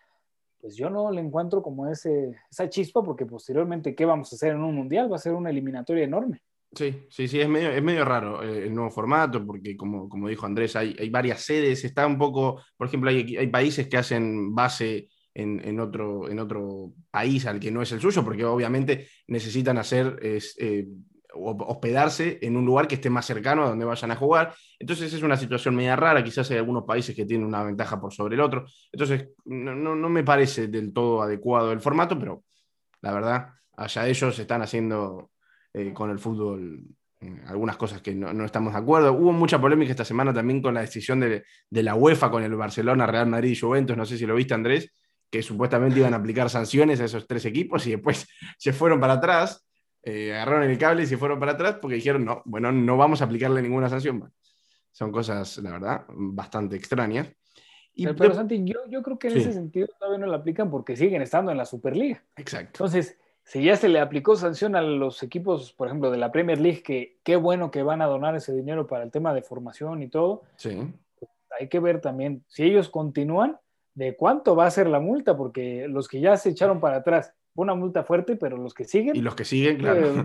[0.61, 4.53] pues yo no le encuentro como ese, esa chispa, porque posteriormente, ¿qué vamos a hacer
[4.53, 5.11] en un mundial?
[5.13, 6.43] Va a ser una eliminatoria enorme.
[6.75, 10.29] Sí, sí, sí, es medio, es medio raro eh, el nuevo formato, porque como, como
[10.29, 13.97] dijo Andrés, hay, hay, varias sedes, está un poco, por ejemplo, hay, hay países que
[13.97, 18.45] hacen base en, en, otro, en otro país al que no es el suyo, porque
[18.45, 20.87] obviamente necesitan hacer, es, eh,
[21.37, 24.55] hospedarse en un lugar que esté más cercano a donde vayan a jugar.
[24.79, 28.13] Entonces es una situación media rara, quizás hay algunos países que tienen una ventaja por
[28.13, 28.65] sobre el otro.
[28.93, 32.45] Entonces no, no, no me parece del todo adecuado el formato, pero
[33.03, 35.31] la verdad, allá ellos están haciendo
[35.75, 36.85] eh, con el fútbol
[37.25, 39.13] eh, algunas cosas que no, estamos de acuerdo.
[39.13, 43.07] Hubo mucha polémica esta semana también con la decisión de, la UEFA con el Barcelona,
[43.07, 44.93] Real Madrid y Juventus, no sé si lo viste Andrés,
[45.31, 48.27] que supuestamente iban a aplicar sanciones a esos tres equipos y después
[48.59, 49.67] se fueron para atrás.
[50.03, 53.23] eh, agarraron el cable y se fueron para atrás porque dijeron, no, bueno, no vamos
[53.23, 54.31] a aplicarle ninguna sanción.
[54.93, 57.31] son cosas, la verdad, bastante extrañas.
[57.97, 60.97] Y pero, Santi, yo, yo, creo que en ese sentido todavía no lo aplican porque
[60.97, 62.25] siguen estando en la Superliga.
[62.37, 62.71] Exacto.
[62.75, 66.61] Entonces, si ya se le aplicó sanción a los equipos, por ejemplo, de la Premier
[66.61, 70.03] League, que qué bueno que van a donar ese dinero para el tema de formación
[70.03, 70.77] y todo, sí.
[71.19, 71.31] Pues,
[71.61, 73.59] hay que ver también si ellos continúan,
[73.95, 77.33] de cuánto va a ser la multa, porque los que ya se echaron para atrás,
[77.55, 79.15] una multa fuerte, pero los que siguen.
[79.15, 80.21] Y los que siguen, claro.
[80.21, 80.25] Eh,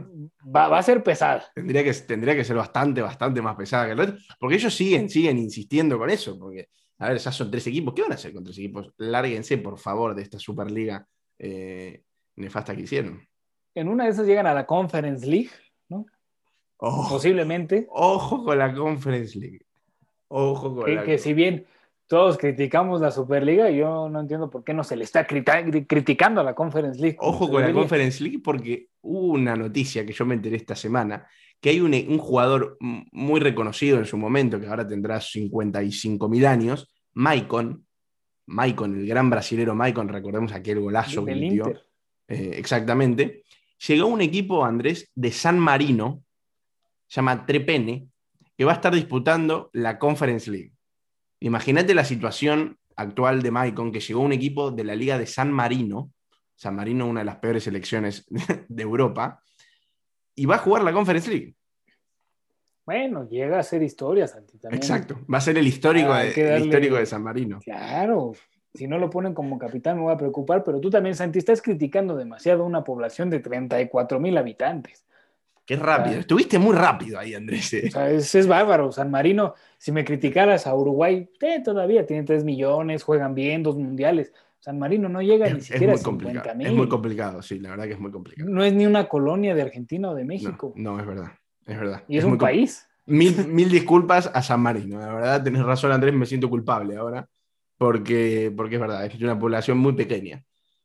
[0.56, 1.44] va, a ser pesada.
[1.54, 5.10] Tendría que, tendría que ser bastante, bastante más pesada que el resto, porque ellos siguen,
[5.10, 7.94] siguen insistiendo con eso, porque a ver, ya son tres equipos.
[7.94, 8.92] ¿Qué van a hacer con tres equipos?
[8.98, 12.04] Lárguense, por favor, de esta Superliga eh,
[12.39, 13.21] nefasta que hicieron.
[13.75, 15.52] En una de esas llegan a la Conference League,
[15.89, 16.06] ¿no?
[16.78, 17.88] Posiblemente.
[17.89, 19.62] Ojo con la Conference League.
[20.30, 21.65] Ojo con que, la Que si bien
[22.08, 26.43] todos criticamos la Superliga, yo no entiendo por qué no se le está criticando a
[26.43, 27.17] la Conference League.
[27.19, 31.28] Ojo con la Conference League porque hubo una noticia que yo me enteré esta semana
[31.62, 36.88] que hay un, jugador muy reconocido en su momento, que ahora tendrá 55 mil años,
[37.13, 37.86] Maicon,
[38.45, 41.65] Maicon, el gran brasilero Maicon, recordemos aquel golazo que dio.
[42.30, 43.44] Eh, exactamente.
[43.88, 46.24] Llegó un equipo, Andrés, de San Marino,
[47.08, 48.08] se llama Trepene,
[48.58, 50.74] que va a estar disputando la Conference League.
[51.39, 55.52] Imagínate la situación actual de Maicon, que llegó un equipo de la Liga de San
[55.52, 56.12] Marino,
[56.56, 58.26] San Marino, una de las peores selecciones
[58.68, 59.42] de Europa,
[60.36, 61.56] y va a jugar la Conference League.
[62.86, 64.60] Bueno, llega a ser historia, Santi.
[64.72, 67.60] Exacto, va a ser el histórico, de, histórico de San Marino.
[67.60, 68.34] Claro,
[68.74, 71.62] si no lo ponen como capitán me voy a preocupar, pero tú también, Santi, estás
[71.62, 75.06] criticando demasiado una población de 34 mil habitantes.
[75.66, 77.76] Qué rápido, estuviste muy rápido ahí, Andrés.
[77.88, 78.92] O sea, es, bárbaro.
[78.92, 83.76] San Marino, si me criticaras a Uruguay, eh, todavía tiene 3 millones, juegan bien, dos
[83.76, 84.34] mundiales.
[84.60, 86.68] San Marino no llega ni siquiera a 50 mil.
[86.68, 88.50] Es muy complicado, sí, la verdad que es muy complicado.
[88.50, 90.74] No es ni una colonia de Argentina o de México.
[90.76, 91.34] No, es verdad,
[91.68, 92.04] es verdad.
[92.08, 92.90] Y es, un país.
[93.06, 97.30] Mil, mil disculpas a San Marino, la verdad, tenés razón Andrés, me siento culpable ahora,
[97.80, 100.44] porque, porque es verdad, es una población muy pequeña.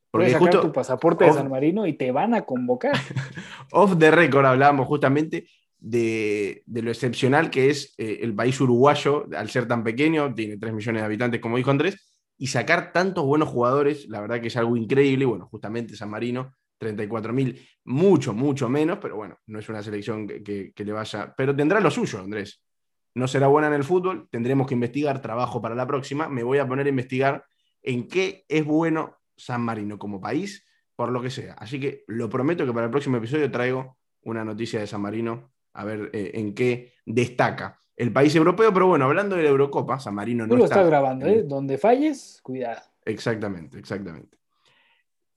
[0.09, 2.93] Porque sacar tu pasaporte de San Marino y te van a convocar.
[3.71, 5.45] off the record hablábamos justamente
[5.77, 10.57] de, de, lo excepcional que es eh, el país uruguayo, al ser tan pequeño, tiene
[10.57, 14.47] 3 millones de habitantes, como dijo Andrés, y sacar tantos buenos jugadores, la verdad que
[14.47, 15.25] es algo increíble.
[15.25, 20.73] Bueno, justamente San Marino, 34.000, mucho, mucho menos, pero bueno, no es una selección que,
[20.73, 21.33] le vaya.
[21.35, 22.63] Pero tendrá lo suyo, Andrés.
[23.15, 26.27] No será buena en el fútbol, tendremos que investigar, trabajo para la próxima.
[26.27, 27.45] Me voy a poner a investigar
[27.81, 31.53] en qué es bueno San Marino como país, por lo que sea.
[31.53, 35.53] Así que lo prometo que para el próximo episodio traigo una noticia de San Marino,
[35.73, 39.99] a ver eh, en qué destaca el país europeo, pero bueno, hablando de la Eurocopa,
[39.99, 41.43] San Marino no Tú lo estás grabando, ¿eh?
[41.43, 42.81] Donde falles, cuidado.
[43.05, 44.37] Exactamente, exactamente.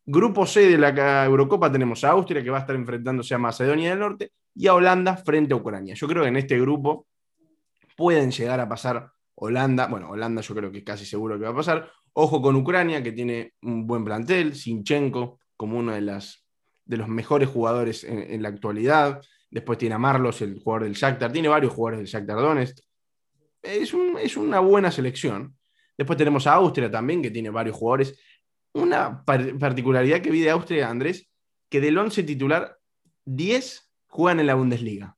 [0.05, 3.91] Grupo C de la Eurocopa tenemos a Austria, que va a estar enfrentándose a Macedonia
[3.91, 5.95] del Norte, y a Holanda frente a Ucrania.
[5.95, 7.07] Yo creo que en este grupo
[7.99, 11.57] pueden llegar a pasar Holanda, bueno, Holanda yo creo que casi seguro que va a
[11.57, 11.91] pasar.
[12.13, 16.47] Ojo con Ucrania, que tiene un buen plantel, Sinchenko como uno de, las,
[16.85, 19.21] de los mejores jugadores en la actualidad.
[19.51, 21.33] Después tiene a Marlos, el jugador del Shakhtar.
[21.33, 22.79] Tiene varios jugadores del Shakhtar Donetsk.
[23.63, 25.57] Es, es una buena selección.
[25.97, 28.17] Después tenemos a Austria también, que tiene varios jugadores.
[28.75, 31.29] Una particularidad que vi de Austria, Andrés,
[31.69, 32.79] que del 11 titular,
[33.25, 35.17] 10 juegan en la Bundesliga.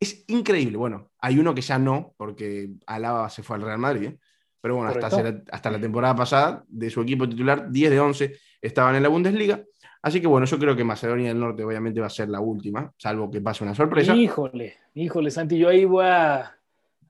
[0.00, 0.78] Es increíble.
[0.78, 4.08] Bueno, hay uno que ya no, porque Alaba se fue al Real Madrid.
[4.08, 4.18] ¿eh?
[4.60, 5.06] Pero bueno, hasta,
[5.50, 9.62] hasta, la temporada pasada, de su equipo titular, 10 de 11 estaban en la Bundesliga.
[10.02, 12.92] Así que bueno, yo creo que Macedonia del Norte obviamente va a ser la última,
[12.96, 14.14] salvo que pase una sorpresa.
[14.14, 16.56] Híjole, híjole, Santi, yo ahí voy a,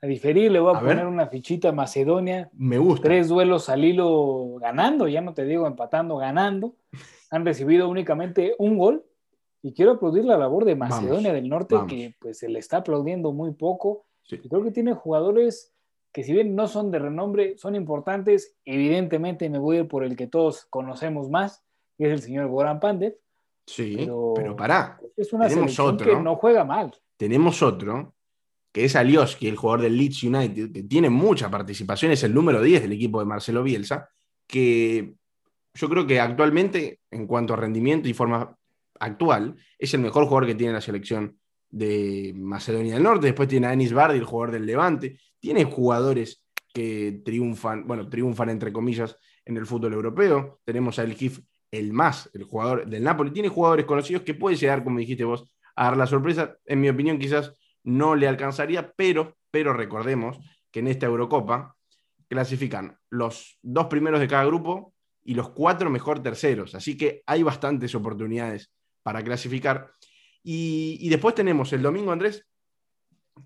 [0.02, 2.48] diferir, le voy a, poner una fichita a Macedonia.
[2.54, 3.08] Me gusta.
[3.08, 6.76] Tres duelos al hilo ganando, ya no te digo empatando, ganando.
[7.30, 9.04] Han recibido únicamente un gol.
[9.68, 13.32] Y quiero aplaudir la labor de Macedonia del Norte, que pues se le está aplaudiendo
[13.32, 14.06] muy poco.
[14.26, 15.74] creo que tiene jugadores
[16.10, 18.56] que si bien no son de renombre, son importantes.
[18.64, 21.66] Evidentemente me voy a ir por el que todos conocemos más,
[21.98, 23.18] que es el señor Goran Pandev.
[23.66, 23.94] Sí,
[24.34, 24.98] pero, pará.
[25.14, 26.96] Es una Tenemos otro, que no juega mal.
[27.18, 28.14] Tenemos otro,
[28.72, 32.62] que es Alioski, el jugador del Leeds United, que tiene mucha participación, es el número
[32.62, 34.08] 10 del equipo de Marcelo Bielsa,
[34.46, 35.12] que
[35.74, 38.57] yo creo que actualmente, en cuanto a rendimiento y forma
[39.00, 41.38] actual, es el mejor jugador que tiene la selección
[41.70, 43.26] de Macedonia del Norte.
[43.26, 45.18] Después tiene a Enis Bardi, el jugador del Levante.
[45.38, 50.60] Tiene jugadores que triunfan, bueno, triunfan entre comillas en el fútbol europeo.
[50.64, 53.30] Tenemos a El Gif el más, el jugador del Napoli.
[53.30, 56.56] Tiene jugadores conocidos que puede llegar, como dijiste vos, a dar la sorpresa.
[56.64, 57.52] En mi opinión, quizás
[57.84, 60.38] no le alcanzaría, pero, pero recordemos
[60.70, 61.76] que en esta Eurocopa
[62.28, 66.74] clasifican los dos primeros de cada grupo y los cuatro mejor terceros.
[66.74, 68.70] Así que hay bastantes oportunidades
[69.02, 69.90] para clasificar.
[70.42, 72.46] Y, después tenemos el domingo, Andrés,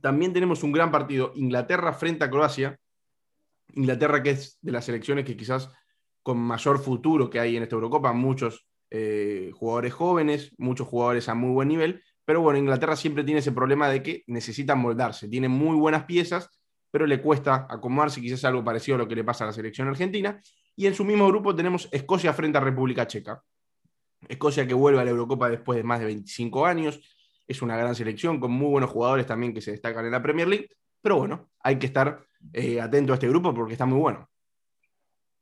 [0.01, 2.79] también tenemos un gran partido, Inglaterra frente a Croacia.
[3.75, 5.71] Inglaterra que es de las selecciones que quizás
[6.23, 11.35] con mayor futuro que hay en esta Eurocopa, muchos eh, jugadores jóvenes, muchos jugadores a
[11.35, 15.49] muy buen nivel, pero bueno, Inglaterra siempre tiene ese problema de que necesitan moldarse, tiene
[15.49, 16.49] muy buenas piezas,
[16.91, 19.89] pero le cuesta acomodarse, quizás algo parecido a lo que le pasa a la selección
[19.89, 20.41] argentina.
[20.77, 23.43] Y en su mismo grupo tenemos Escocia frente a República Checa.
[24.29, 27.01] Escocia que vuelve a la Eurocopa después de más de 25 años.
[27.47, 30.49] Es una gran selección con muy buenos jugadores también que se destacan en la Premier
[30.49, 30.69] League.
[31.01, 34.29] Pero bueno, hay que estar eh, atento a este grupo porque está muy bueno.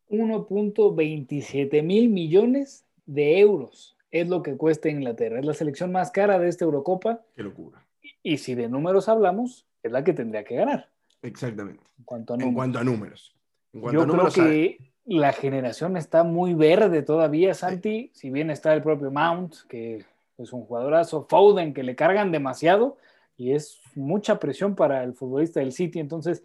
[0.09, 5.38] 1.27 mil millones de euros es lo que cuesta Inglaterra.
[5.38, 7.23] Es la selección más cara de esta Eurocopa.
[7.35, 7.87] Qué locura.
[8.23, 10.90] Y, si de números hablamos, es la que tendría que ganar.
[11.23, 11.85] Exactamente.
[11.99, 12.51] En cuanto a números.
[12.51, 13.33] En cuanto a números.
[13.73, 18.12] Yo creo que la generación está muy verde todavía, Santi.
[18.14, 20.05] Si bien está el propio Mount, que
[20.38, 22.96] es un jugadorazo, Foden, que le cargan demasiado
[23.37, 25.99] y es mucha presión para el futbolista del City.
[25.99, 26.44] Entonces,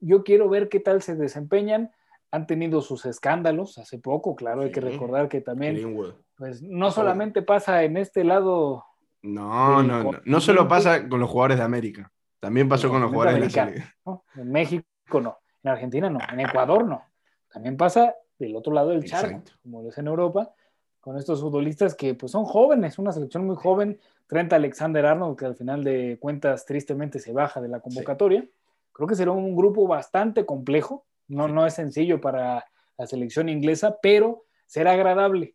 [0.00, 1.92] yo quiero ver qué tal se desempeñan.
[2.30, 5.96] Han tenido sus escándalos hace poco, claro, hay que recordar que también,
[6.36, 8.84] pues no solamente pasa en este lado.
[9.22, 13.10] No, no, no, no solo pasa con los jugadores de América, también pasó con los
[13.10, 14.84] jugadores de la En México
[15.22, 17.02] no, en Argentina no, en Ecuador no,
[17.54, 20.52] también pasa del otro lado del charco, como lo es en Europa,
[21.00, 25.46] con estos futbolistas que pues son jóvenes, una selección muy joven, Trent Alexander Arnold, que
[25.46, 28.44] al final de cuentas tristemente se baja de la convocatoria.
[28.90, 32.66] Creo que será un grupo bastante complejo, no, no es sencillo para
[32.98, 35.54] la selección inglesa, pero será agradable.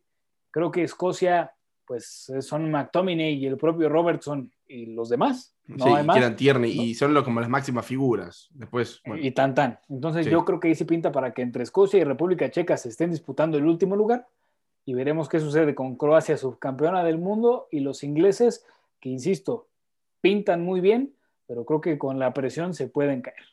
[0.50, 1.52] Creo que Escocia,
[1.84, 5.54] pues son McTominay y el propio Robertson y los demás.
[5.66, 8.48] No sí, hay más, quedan tierni y son lo, como las máximas figuras.
[8.54, 9.78] Después, Y tan tan.
[9.88, 12.88] Entonces yo creo que ahí se pinta para que entre Escocia y República Checa se
[12.88, 14.26] estén disputando el último lugar
[14.84, 18.64] y veremos qué sucede con Croacia, subcampeona del mundo, y los ingleses,
[18.98, 19.68] que insisto,
[20.20, 21.14] pintan muy bien,
[21.46, 23.44] pero creo que con la presión se pueden caer.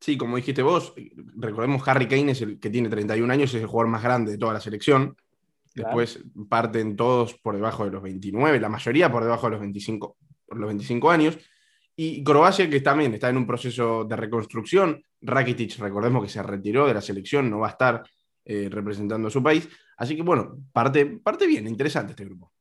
[0.00, 0.94] Sí, como dijiste vos,
[1.36, 4.38] recordemos Harry Kane es el que tiene 31 años, es el jugador más grande de
[4.38, 5.16] toda la selección.
[5.74, 10.16] Después parten todos por debajo de los 29, la mayoría por debajo de los 25,
[10.46, 11.38] por los 25 años.
[11.96, 15.02] Y Croacia, que también está en un proceso de reconstrucción.
[15.20, 18.02] Rakitic, recordemos que se retiró de la selección, no va a estar
[18.44, 19.68] eh, representando a su país.
[19.96, 22.52] Así que bueno, parte, parte bien, interesante este grupo.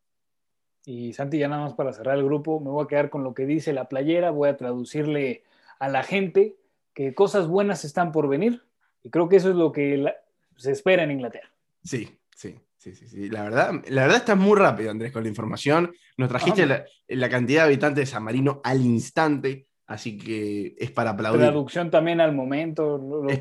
[0.85, 3.33] Y Santi, ya nada más para cerrar el grupo, me voy a quedar con lo
[3.33, 5.43] que dice la playera, voy a traducirle
[5.79, 6.55] a la gente
[6.93, 8.63] que cosas buenas están por venir
[9.01, 10.13] y creo que eso es lo que
[10.57, 11.49] se espera en Inglaterra.
[11.83, 12.59] Sí, sí,
[12.91, 15.93] sí, sí, La, verdad, la verdad estás muy rápido, Andrés, con la información.
[16.17, 21.11] Nos trajiste la, cantidad de habitantes de San Marino al instante, así que es para
[21.11, 21.41] aplaudir.
[21.41, 23.27] Traducción también al momento.
[23.29, 23.39] es,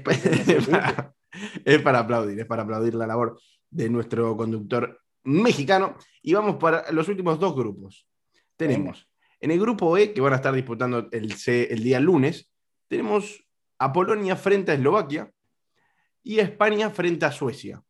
[1.83, 5.97] para, aplaudir, es para aplaudir la labor de nuestro conductor mexicano.
[6.23, 8.07] Y vamos para los últimos dos grupos.
[8.57, 9.09] Tenemos
[9.43, 12.49] en el grupo E, que van a estar disputando el, el día lunes,
[12.87, 13.45] tenemos
[13.79, 15.33] a Polonia frente a Eslovaquia
[16.23, 17.83] y a España frente a Suecia.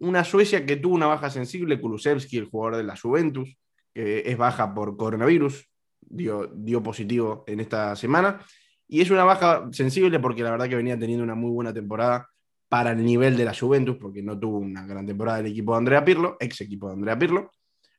[0.00, 3.56] Una Suecia que tuvo una baja sensible, Kulusevski, el jugador de la Juventus,
[3.92, 5.68] que es baja por coronavirus,
[6.00, 8.44] dio, dio positivo en esta semana.
[8.88, 12.28] Y es una baja sensible porque la verdad que venía teniendo una muy buena temporada
[12.68, 15.78] para el nivel de la Juventus, porque no tuvo una gran temporada el equipo de
[15.78, 17.50] Andrea Pirlo, ex equipo de Andrea Pirlo.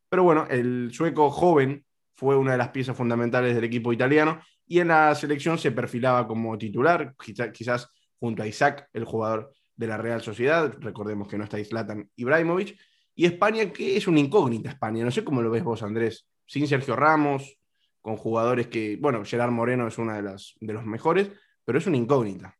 [0.09, 4.79] Pero bueno, el sueco joven fue una de las piezas fundamentales del equipo italiano y
[4.79, 9.97] en la selección se perfilaba como titular, quizás junto a Isaac, el jugador de la
[9.97, 12.77] Real Sociedad, recordemos que no está Zlatan Ibrahimovic,
[13.15, 16.67] y España, que es una incógnita España, no sé cómo lo ves vos, Andrés, sin
[16.67, 17.57] Sergio Ramos,
[18.01, 21.31] con jugadores que, bueno, Gerard Moreno es uno de, las, de los mejores,
[21.65, 22.57] pero es una incógnita.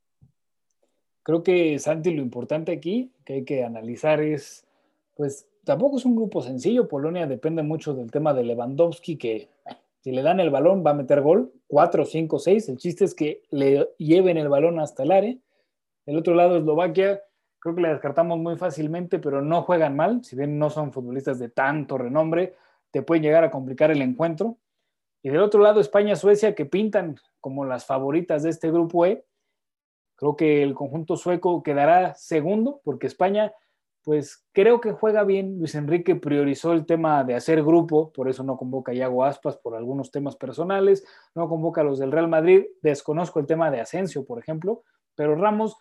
[1.23, 4.65] Creo que, Santi, lo importante aquí que hay que analizar es,
[5.15, 9.49] pues, tampoco es un grupo sencillo, Polonia depende mucho del tema de Lewandowski, que
[10.01, 12.69] si le dan el balón, va a meter gol, 4, 5, 6.
[12.69, 15.37] El chiste es que le lleven el balón hasta el área.
[16.05, 17.21] El otro lado, Eslovaquia,
[17.59, 20.23] creo que le descartamos muy fácilmente, pero no juegan mal.
[20.23, 22.55] Si bien no son futbolistas de tanto renombre,
[22.91, 24.57] te pueden llegar a complicar el encuentro.
[25.23, 29.25] Y del otro lado, España, Suecia, que pintan como las favoritas de este grupo E.
[30.15, 33.53] Creo que el conjunto sueco quedará segundo, porque España
[34.03, 35.59] pues creo que juega bien.
[35.59, 39.57] Luis Enrique priorizó el tema de hacer grupo, por eso no convoca a Iago Aspas
[39.57, 41.05] por algunos temas personales,
[41.35, 44.83] no convoca a los del Real Madrid, desconozco el tema de Asensio, por ejemplo,
[45.15, 45.77] pero Ramos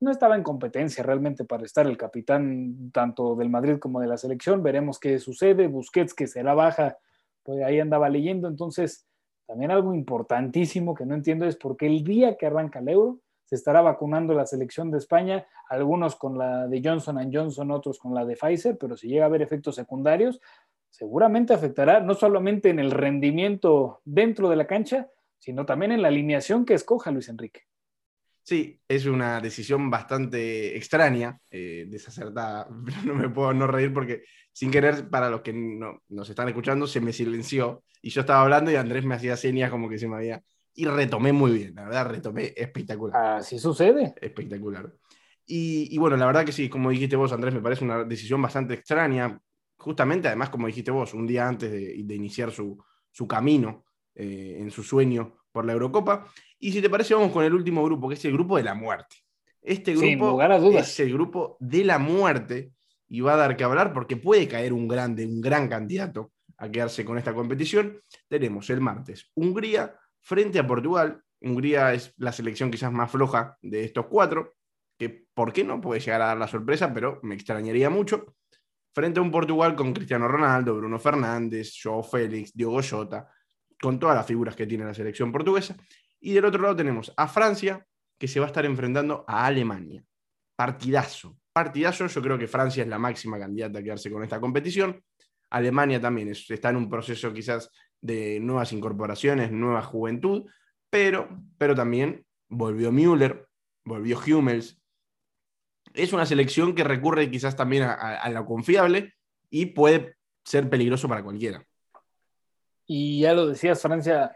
[0.00, 4.16] no estaba en competencia realmente para estar el capitán tanto del Madrid como de la
[4.16, 4.62] selección.
[4.62, 5.66] Veremos qué sucede.
[5.66, 6.98] Busquets, que será baja,
[7.42, 8.48] pues ahí andaba leyendo.
[8.48, 9.06] Entonces,
[9.46, 13.20] también algo importantísimo que no entiendo es por qué el día que arranca el euro,
[13.44, 18.14] se estará vacunando la selección de España, algunos con la de Johnson Johnson, otros con
[18.14, 20.38] la de Pfizer, pero si llega a haber efectos secundarios,
[20.90, 26.08] seguramente afectará no solamente en el rendimiento dentro de la cancha, sino también en la
[26.08, 27.62] alineación que escoja Luis Enrique.
[28.48, 32.66] Sí, es una decisión bastante extraña, eh, desacertada.
[33.04, 34.22] No me puedo no reír porque,
[34.54, 38.40] sin querer, para los que no, nos están escuchando, se me silenció y yo estaba
[38.40, 40.42] hablando y Andrés me hacía señas como que se me había.
[40.72, 43.36] Y retomé muy bien, la verdad, retomé espectacular.
[43.36, 44.14] Así sucede.
[44.18, 44.94] Espectacular.
[45.44, 48.40] Y, y bueno, la verdad que sí, como dijiste vos, Andrés, me parece una decisión
[48.40, 49.38] bastante extraña.
[49.76, 53.84] Justamente, además, como dijiste vos, un día antes de, de iniciar su, su camino
[54.14, 56.26] eh, en su sueño por la Eurocopa.
[56.58, 58.74] Y si te parece, vamos con el último grupo, que es el grupo de la
[58.74, 59.16] muerte.
[59.62, 62.72] Este grupo es el grupo de la muerte
[63.08, 66.70] y va a dar que hablar porque puede caer un grande, un gran candidato a
[66.70, 68.00] quedarse con esta competición.
[68.28, 71.22] Tenemos el martes Hungría frente a Portugal.
[71.40, 74.54] Hungría es la selección quizás más floja de estos cuatro,
[74.98, 78.34] que por qué no puede llegar a dar la sorpresa, pero me extrañaría mucho.
[78.92, 83.30] Frente a un Portugal con Cristiano Ronaldo, Bruno Fernández, Joao Félix, Diogo Jota,
[83.80, 85.76] con todas las figuras que tiene la selección portuguesa.
[86.20, 87.86] Y del otro lado tenemos a Francia,
[88.18, 90.02] que se va a estar enfrentando a Alemania.
[90.56, 92.06] Partidazo, partidazo.
[92.08, 95.02] Yo creo que Francia es la máxima candidata a quedarse con esta competición.
[95.50, 100.44] Alemania también está en un proceso quizás de nuevas incorporaciones, nueva juventud,
[100.90, 103.46] pero, pero también volvió Müller,
[103.84, 104.80] volvió Hummels.
[105.94, 109.14] Es una selección que recurre quizás también a, a lo confiable
[109.48, 111.64] y puede ser peligroso para cualquiera.
[112.86, 114.34] Y ya lo decías, Francia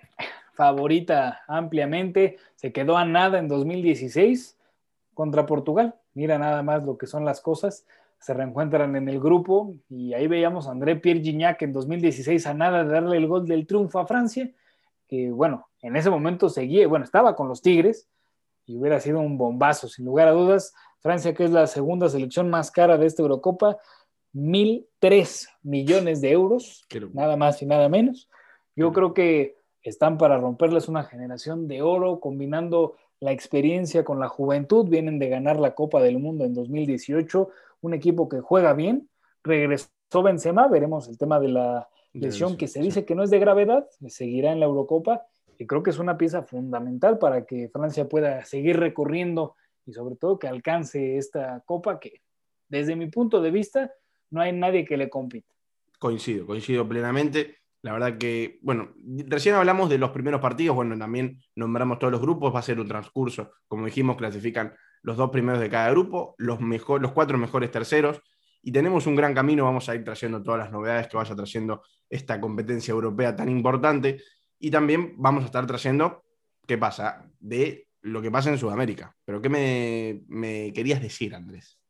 [0.53, 4.57] favorita ampliamente, se quedó a nada en 2016
[5.15, 5.95] contra Portugal.
[6.15, 7.87] Mira nada más lo que son las cosas.
[8.19, 12.55] Se reencuentran en el grupo y ahí veíamos a André Pierre Gignac en 2016 a
[12.55, 14.51] nada de darle el gol del triunfo a Francia,
[15.09, 18.09] que bueno, en ese momento seguía, bueno, estaba con los Tigres
[18.67, 20.73] y hubiera sido un bombazo, sin lugar a dudas.
[21.01, 23.79] Francia, que es la segunda selección más cara de esta Eurocopa,
[24.35, 28.31] 1.003 millones de euros, nada más y nada menos.
[28.77, 29.57] Yo creo que
[29.91, 34.89] están para romperles una generación de oro, combinando la experiencia con la juventud.
[34.89, 37.49] Vienen de ganar la Copa del Mundo en 2018,
[37.83, 39.09] un equipo que juega bien.
[39.43, 39.89] Regresó
[40.23, 43.89] Benzema, veremos el tema de la lesión que se dice que no es de gravedad,
[44.09, 45.27] seguirá en la Eurocopa
[45.59, 49.55] y creo que es una pieza fundamental para que Francia pueda seguir recorriendo
[49.87, 52.21] y sobre todo que alcance esta copa que
[52.69, 53.93] desde mi punto de vista
[54.31, 55.53] no hay nadie que le compita.
[55.99, 57.62] Coincido, coincido plenamente.
[57.83, 58.95] La verdad que, bueno,
[59.27, 62.79] recién hablamos de los primeros partidos, bueno, también nombramos todos los grupos, va a ser
[62.79, 63.51] un transcurso.
[63.67, 64.73] Como dijimos, clasifican
[65.03, 68.23] los dos primeros de cada grupo, los, mejor, los cuatro mejores terceros,
[68.63, 71.83] y tenemos un gran camino, vamos a ir trayendo todas las novedades que vaya trayendo
[72.09, 74.23] esta competencia europea tan importante,
[74.61, 76.23] y también vamos a estar trayendo
[76.69, 79.17] qué pasa de lo que pasa en Sudamérica.
[79.25, 81.81] Pero ¿qué me, me querías decir, Andrés?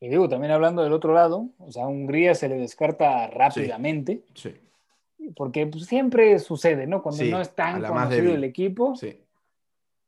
[0.00, 4.24] Y digo, también hablando del otro lado, o sea, a Hungría se le descarta rápidamente.
[4.34, 4.52] sí
[5.30, 7.02] porque pues, siempre sucede, ¿no?
[7.02, 8.96] Cuando no es tan conocido el equipo.
[8.96, 9.18] Sí.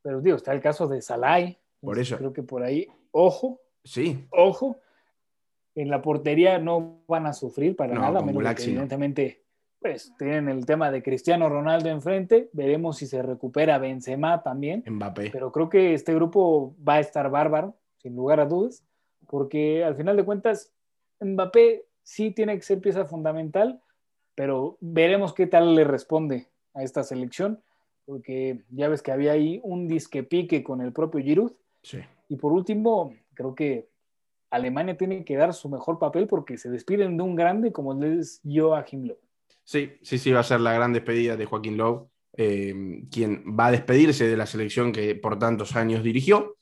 [0.01, 1.57] Pero digo, está el caso de Salai.
[1.79, 2.17] Por eso.
[2.17, 3.61] Creo que por ahí, ojo.
[3.83, 4.25] Sí.
[4.31, 4.77] Ojo.
[5.75, 9.45] En la portería no van a sufrir para nada, menos que evidentemente
[9.79, 12.49] pues tienen el tema de Cristiano Ronaldo enfrente.
[12.53, 14.83] Veremos si se recupera Benzema también.
[14.87, 15.29] Mbappé.
[15.31, 18.83] Pero creo que este grupo va a estar bárbaro, sin lugar a dudas,
[19.27, 20.73] porque al final de cuentas,
[21.19, 23.81] Mbappé sí tiene que ser pieza fundamental
[24.35, 27.61] pero veremos qué tal le responde a esta selección,
[28.05, 31.53] porque ya ves que había ahí un disque pique con el propio Giroud.
[31.81, 31.99] Sí.
[32.29, 33.87] Y por último, creo que
[34.49, 38.41] Alemania tiene que dar su mejor papel porque se despiden de un grande como es
[38.43, 39.17] Joachim Löw.
[39.63, 42.07] Sí, sí, sí, va a ser la gran despedida de Joaquín Löw,
[42.37, 46.55] eh, quien va a despedirse de la selección que por tantos años dirigió.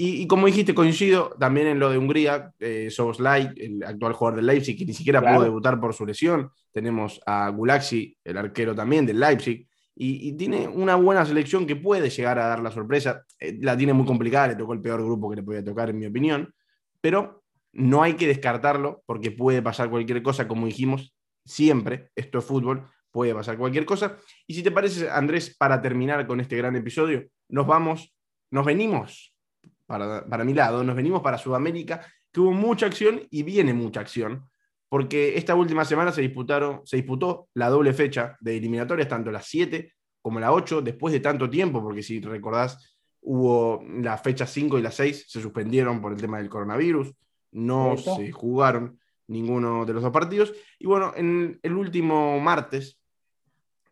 [0.00, 4.46] Y, como dijiste, coincido también en lo de Hungría, eh, Soboslai, el actual jugador del
[4.46, 6.52] Leipzig, que ni siquiera pudo debutar por su lesión.
[6.70, 12.10] Tenemos a Gulaxi, el arquero también del Leipzig, y, tiene una buena selección que puede
[12.10, 13.24] llegar a dar la sorpresa.
[13.40, 15.98] Eh, la tiene muy complicada, le tocó el peor grupo que le podía tocar, en
[15.98, 16.54] mi opinión,
[17.00, 17.42] pero
[17.72, 21.12] no hay que descartarlo porque puede pasar cualquier cosa, como dijimos,
[21.44, 24.16] siempre, esto es fútbol, puede pasar cualquier cosa.
[24.46, 28.14] Y si te parece, Andrés, para terminar con este gran episodio, nos vamos,
[28.52, 29.34] nos venimos
[29.88, 34.44] para, mi lado, nos venimos para Sudamérica, que hubo mucha acción y viene mucha acción,
[34.90, 39.40] porque esta última semana se, disputaron, se disputó la doble fecha de eliminatorias, tanto la
[39.40, 44.78] 7 como la 8, después de tanto tiempo, porque si recordás, hubo la fecha 5
[44.78, 47.10] y la 6, se suspendieron por el tema del coronavirus,
[47.52, 50.52] no se jugaron ninguno de los dos partidos.
[50.78, 53.00] Y bueno, en el último martes,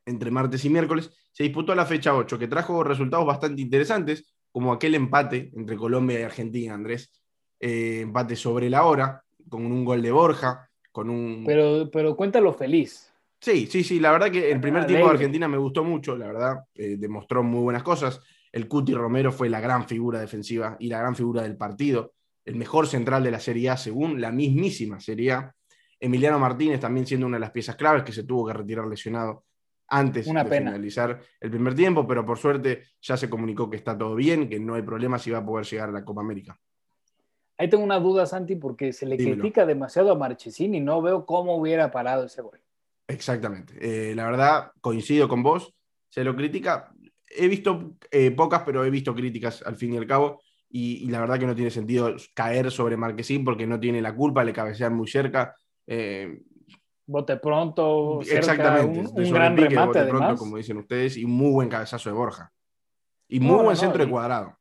[0.05, 4.73] entre martes y miércoles, se disputó la fecha 8, que trajo resultados bastante interesantes como
[4.73, 7.13] aquel empate entre Colombia y Argentina, Andrés,
[7.61, 11.45] eh, empate sobre la hora, con un gol de Borja, con un...
[11.45, 13.13] Pero, pero cuéntalo feliz.
[13.39, 16.29] Sí, sí, sí, la verdad que el primer tiempo de Argentina me gustó mucho, la
[16.29, 18.19] verdad, eh, demostró muy buenas cosas.
[18.51, 22.57] El Cuti Romero fue la gran figura defensiva y la gran figura del partido, el
[22.57, 25.55] mejor central de la Serie A según la mismísima Serie A.
[26.01, 29.45] Emiliano Martínez también siendo una de las piezas claves que se tuvo que retirar lesionado
[29.89, 34.15] antes de finalizar el primer tiempo, pero por suerte ya se comunicó que está todo
[34.15, 36.59] bien, que no hay problema si va a poder llegar a la Copa América.
[37.59, 41.25] Ahí tengo una duda, Santi, porque se le critica demasiado a Marchesín y no veo
[41.25, 42.61] cómo hubiera parado ese gol.
[43.09, 43.75] Exactamente.
[43.81, 45.73] Eh, la verdad, coincido con vos,
[46.11, 46.93] se lo critica.
[47.29, 50.43] He visto eh, pocas, pero he visto críticas al fin y al cabo.
[50.69, 54.45] Y, la verdad que no tiene sentido caer sobre Marquesín porque no tiene la culpa,
[54.45, 55.55] le cabecean muy cerca.
[55.87, 56.41] Eh,
[57.07, 62.11] bote pronto, exactamente, un, gran remate, bote pronto, como dicen ustedes, y muy buen cabezazo
[62.11, 62.53] de Borja.
[63.29, 64.57] Y muy buen centro de cuadrado.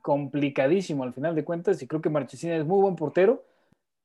[0.00, 3.44] Complicadísimo al final de cuentas, y creo que Marchesín es muy buen portero,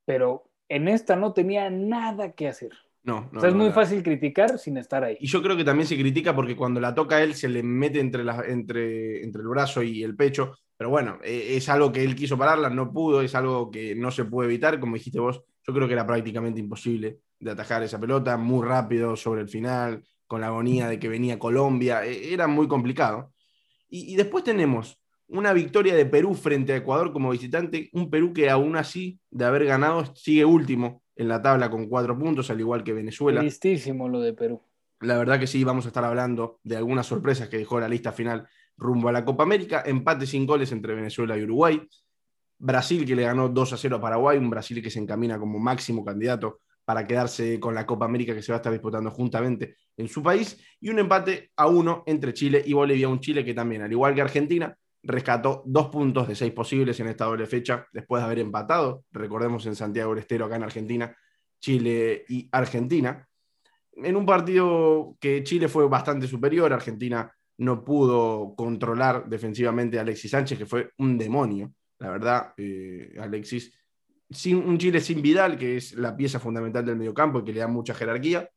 [0.04, 2.72] pero en esta no tenía nada que hacer.
[3.04, 3.44] No, no.
[3.44, 5.16] es muy fácil criticar sin estar ahí.
[5.18, 7.98] Y yo creo que también se critica porque cuando la toca él se le mete
[7.98, 10.56] entre, entre, entre el brazo y el pecho.
[10.76, 14.12] Pero bueno, e, es algo que él quiso pararla, no pudo, es algo que no
[14.12, 14.78] se puede evitar.
[14.78, 19.16] Como dijiste vos, yo creo que era prácticamente imposible de atajar esa pelota, muy rápido
[19.16, 22.06] sobre el final, con la agonía de que venía Colombia.
[22.06, 23.32] E, era muy complicado.
[23.88, 28.32] Y, y después tenemos una victoria de Perú frente a Ecuador como visitante, un Perú
[28.32, 32.60] que aún así, de haber ganado, sigue último en la tabla con cuatro puntos, al
[32.60, 33.42] igual que Venezuela.
[33.42, 34.62] Listísimo lo de Perú.
[35.00, 38.12] La verdad que sí, vamos a estar hablando de algunas sorpresas que dejó la lista
[38.12, 39.82] final rumbo a la Copa América.
[39.84, 41.82] Empate sin goles entre Venezuela y Uruguay.
[42.58, 45.58] Brasil que le ganó 2 a 0 a Paraguay, un Brasil que se encamina como
[45.58, 46.60] máximo candidato
[46.92, 50.22] para quedarse con la Copa América que se va a estar disputando juntamente en su
[50.22, 50.62] país.
[50.78, 54.14] Y un empate a uno entre Chile y Bolivia, un Chile que también, al igual
[54.14, 58.40] que Argentina, rescató dos puntos de seis posibles en esta doble fecha después de haber
[58.40, 61.16] empatado, recordemos en Santiago del Estero, acá en Argentina,
[61.58, 63.26] Chile y Argentina,
[63.94, 70.30] en un partido que Chile fue bastante superior, Argentina no pudo controlar defensivamente a Alexis
[70.30, 73.72] Sánchez, que fue un demonio, la verdad, eh, Alexis,
[74.32, 77.60] sin, un Chile sin Vidal, que es la pieza fundamental del mediocampo y que le
[77.60, 78.48] da mucha jerarquía,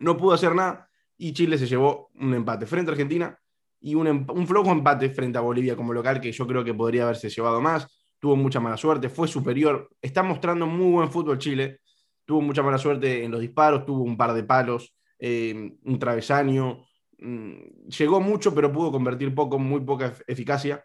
[0.00, 3.38] no pudo hacer nada y Chile se llevó un empate frente a Argentina
[3.80, 7.04] y un, un, flojo empate frente a Bolivia como local que yo creo que podría
[7.04, 7.86] haberse llevado más.
[8.18, 9.88] Tuvo mucha mala suerte, fue superior.
[10.00, 11.80] Está mostrando muy buen fútbol Chile.
[12.24, 16.84] Tuvo mucha mala suerte en los disparos, tuvo un par de palos, eh, un travesaño.
[17.18, 20.84] Mm, llegó mucho, pero pudo convertir poco, muy poca eficacia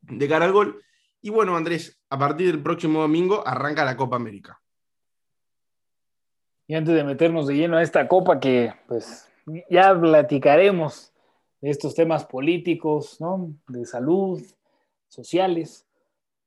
[0.00, 0.82] de cara al gol.
[1.26, 4.62] Y bueno, Andrés, a partir del próximo domingo arranca la Copa América.
[6.68, 9.28] Y antes de meternos de lleno a esta copa que pues
[9.68, 11.12] ya platicaremos
[11.60, 13.52] estos temas políticos, ¿no?
[13.66, 14.40] de salud,
[15.08, 15.84] sociales.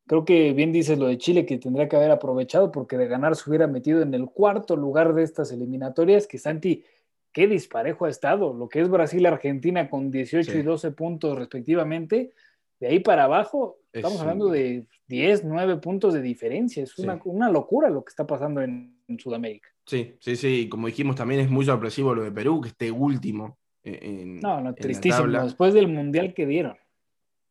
[0.07, 3.35] Creo que bien dices lo de Chile que tendría que haber aprovechado porque de ganar
[3.35, 6.85] se hubiera metido en el cuarto lugar de estas eliminatorias, que Santi,
[7.33, 12.31] qué disparejo ha estado, lo que es Brasil-Argentina con 18 y 12 puntos respectivamente,
[12.79, 17.49] de ahí para abajo estamos hablando de 10, 9 puntos de diferencia, es una, una
[17.49, 19.69] locura lo que está pasando en, en Sudamérica.
[19.85, 23.59] Sí, sí, sí, como dijimos también es muy sorpresivo lo de Perú, que esté último
[23.83, 25.27] no, no, tristísimo.
[25.27, 26.77] Después del mundial que dieron.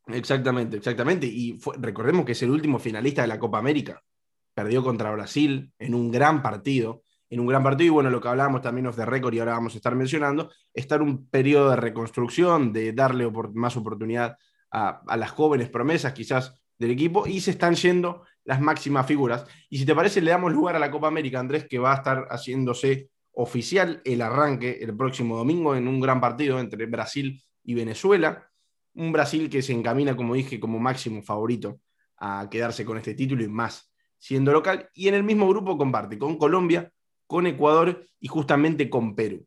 [0.06, 1.26] Exactamente, exactamente.
[1.26, 4.02] Y recordemos que es el último finalista de la Copa América.
[4.54, 7.02] Perdió contra Brasil en un gran partido.
[7.30, 9.52] En un gran partido, y bueno, lo que hablábamos también of the record y ahora
[9.52, 14.38] vamos a estar mencionando, estar un periodo de reconstrucción, de darle más oportunidad
[14.70, 19.44] a, las jóvenes promesas, quizás del equipo, y se están yendo las máximas figuras.
[19.68, 21.96] Y si te parece, le damos lugar a la Copa América, Andrés, que va a
[21.96, 27.74] estar haciéndose oficial el arranque el próximo domingo en un gran partido entre Brasil y
[27.74, 28.50] Venezuela.
[28.94, 31.80] Un Brasil que se encamina, como dije, como máximo favorito
[32.16, 34.90] a quedarse con este título y más siendo local.
[34.94, 36.92] Y en el mismo grupo comparte con Colombia,
[37.26, 39.46] con Ecuador y justamente con Perú.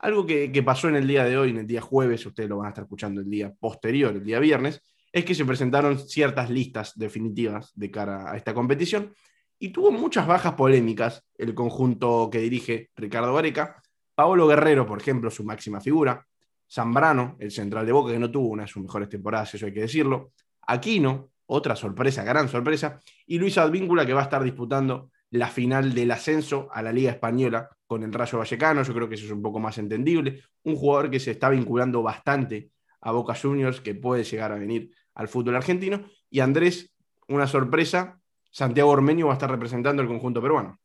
[0.00, 2.66] Algo que, pasó en el día de hoy, en el día jueves, ustedes lo van
[2.66, 4.80] a estar escuchando el día posterior, el día viernes,
[5.10, 9.12] es que se presentaron ciertas listas definitivas de cara a esta competición
[9.58, 13.82] y tuvo muchas bajas polémicas el conjunto que dirige Ricardo Gareca.
[14.14, 16.24] Paolo Guerrero, por ejemplo, su máxima figura.
[16.70, 19.72] Zambrano, el central de Boca, que no tuvo una de sus mejores temporadas, eso hay
[19.72, 20.32] que decirlo.
[20.66, 23.00] Aquino, otra sorpresa, gran sorpresa.
[23.26, 27.10] Y Luis Advíncula, que va a estar disputando la final del ascenso a la Liga
[27.10, 28.82] Española con el Rayo Vallecano.
[28.84, 30.42] Yo creo que eso es un poco más entendible.
[30.62, 32.70] Un jugador que se está vinculando bastante
[33.00, 36.02] a Boca Juniors, que puede llegar a venir al fútbol argentino.
[36.30, 36.94] Y Andrés,
[37.28, 38.20] una sorpresa,
[38.50, 40.78] Santiago Ormeño va a estar representando el conjunto peruano.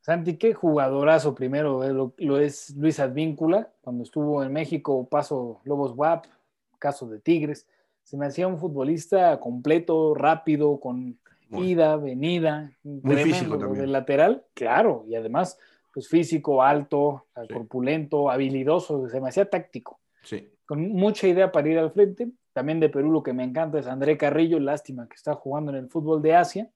[0.00, 3.70] Santi, qué jugadorazo primero eh, lo, es Luis Advíncula.
[3.82, 6.26] Cuando estuvo en México, paso Lobos WAP,
[6.78, 7.66] caso de Tigres.
[8.04, 11.18] Se me hacía un futbolista completo, rápido, con
[11.50, 13.82] ida, venida, muy físico también.
[13.82, 15.58] del lateral, claro, y además,
[15.92, 20.00] pues físico, alto, corpulento, habilidoso, demasiado táctico.
[20.22, 20.48] Sí.
[20.66, 22.30] Con mucha idea para ir al frente.
[22.52, 25.78] También de Perú lo que me encanta es André Carrillo, lástima que está jugando en
[25.78, 26.70] el fútbol de Asia.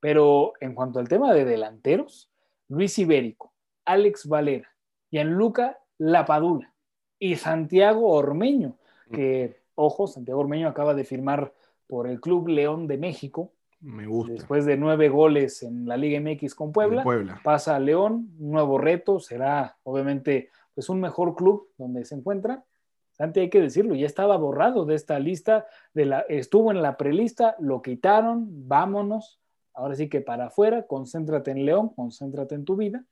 [0.00, 2.30] Pero en cuanto al tema de delanteros,
[2.68, 3.52] Luis Ibérico,
[3.84, 4.68] Alex Valera,
[5.10, 6.72] Gianluca Lapadula
[7.18, 8.78] y Santiago Ormeño,
[9.08, 9.14] mm.
[9.14, 11.52] que, ojo, Santiago Ormeño acaba de firmar
[11.86, 13.52] por el Club León de México.
[13.80, 14.32] Me gusta.
[14.32, 17.04] Después de nueve goles en la Liga MX con Puebla,
[17.44, 22.64] pasa a León, un nuevo reto, será obviamente pues un mejor club donde se encuentra.
[23.12, 26.96] Santi, hay que decirlo, ya estaba borrado de esta lista, de la, estuvo en la
[26.96, 29.40] prelista, lo quitaron, vámonos,
[29.74, 33.04] ahora sí que para afuera, concéntrate en León, concéntrate en tu vida.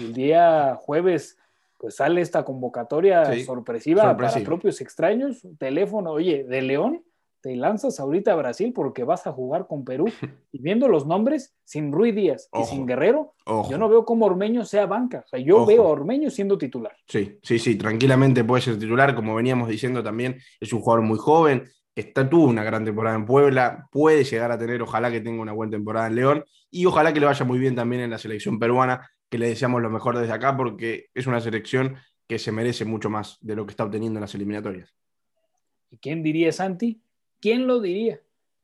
[0.00, 1.38] El día jueves
[1.78, 7.04] pues sale esta convocatoria sorpresiva, para propios extraños, teléfono, oye, de León,
[7.46, 10.06] te lanzas ahorita a Brasil porque vas a jugar con Perú.
[10.50, 13.34] Y viendo los nombres, sin Rui Díaz y sin Guerrero,
[13.70, 15.22] yo no veo cómo Ormeño sea banca.
[15.24, 16.96] O sea, yo veo a Ormeño siendo titular.
[17.06, 21.18] Sí, sí, sí, tranquilamente puede ser titular, como veníamos diciendo también, es un jugador muy
[21.18, 25.42] joven, está, tuvo una gran temporada en Puebla, puede llegar a tener, ojalá que tenga
[25.42, 28.18] una buena temporada en León, y ojalá que le vaya muy bien también en la
[28.18, 32.50] selección peruana, que le deseamos lo mejor desde acá, porque es una selección que se
[32.50, 34.94] merece mucho más de lo que está obteniendo en las eliminatorias.
[35.90, 37.02] ¿Y quién diría Santi?
[37.40, 38.20] ¿Quién lo diría?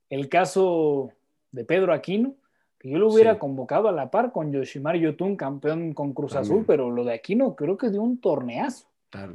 [0.09, 1.11] El caso
[1.51, 2.35] de Pedro Aquino,
[2.79, 6.65] que yo lo hubiera convocado a la par con Yoshimar Yotun, campeón con Cruz Azul,
[6.67, 8.89] pero lo de Aquino creo que de un torneazo.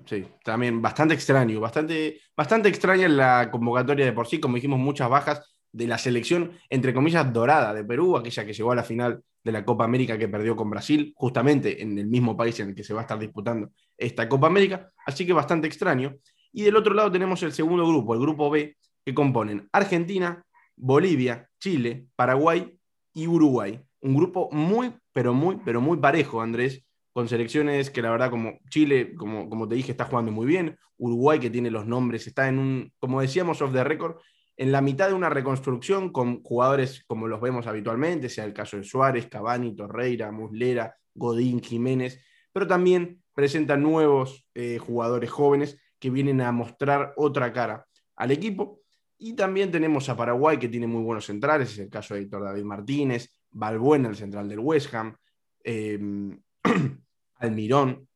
[0.06, 5.08] Sí, también bastante extraño, bastante, bastante extraña la convocatoria de por sí, como dijimos, muchas
[5.08, 9.22] bajas de la selección, entre comillas, dorada de Perú, aquella que llegó a la final
[9.44, 12.76] de la Copa América que perdió con Brasil, justamente en el mismo país en el
[12.76, 16.16] que se va a estar disputando esta Copa América, así que bastante extraño.
[16.52, 18.76] Y del otro lado tenemos el segundo grupo, el grupo B,
[19.08, 20.44] que componen Argentina,
[20.76, 22.78] Bolivia, Chile, Paraguay
[23.14, 23.82] y Uruguay.
[24.02, 28.60] Un grupo muy, pero muy, pero muy parejo, Andrés, con selecciones que la verdad como
[28.70, 32.50] Chile, como, como te dije, está jugando muy bien, Uruguay que tiene los nombres, está
[32.50, 34.18] en un, como decíamos, off the record,
[34.58, 38.76] en la mitad de una reconstrucción con jugadores como los vemos habitualmente, sea el caso
[38.76, 46.10] de Suárez, Cavani, Torreira, Muslera, Godín, Jiménez, pero también presenta nuevos eh, jugadores jóvenes que
[46.10, 47.88] vienen a mostrar otra cara
[48.18, 48.82] al equipo
[49.20, 52.44] y también tenemos a Paraguay, que tiene muy buenos centrales, es el caso de Héctor
[52.44, 55.16] David Martínez, Balbuena, el central del West Ham,
[55.64, 56.40] em,
[57.36, 58.08] Almirón,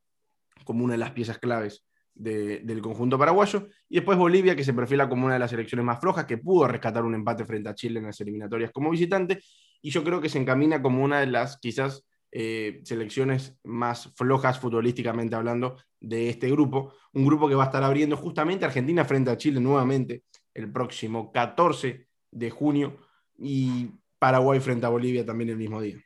[0.63, 5.09] como una de las piezas claves del conjunto paraguayo, y después Bolivia, que se perfila
[5.09, 7.99] como una de las selecciones más flojas, que pudo rescatar un empate frente a Chile
[7.99, 9.41] en las eliminatorias como visitante,
[9.81, 14.59] y yo creo que se encamina como una de las quizás eh, selecciones más flojas
[14.59, 19.31] futbolísticamente hablando de este grupo, un grupo que va a estar abriendo justamente Argentina frente
[19.31, 20.23] a Chile nuevamente
[20.53, 22.97] el próximo 14 de junio
[23.37, 25.97] y Paraguay frente a Bolivia también el mismo día.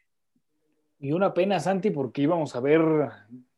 [1.00, 2.82] Y una pena, Santi, porque íbamos a ver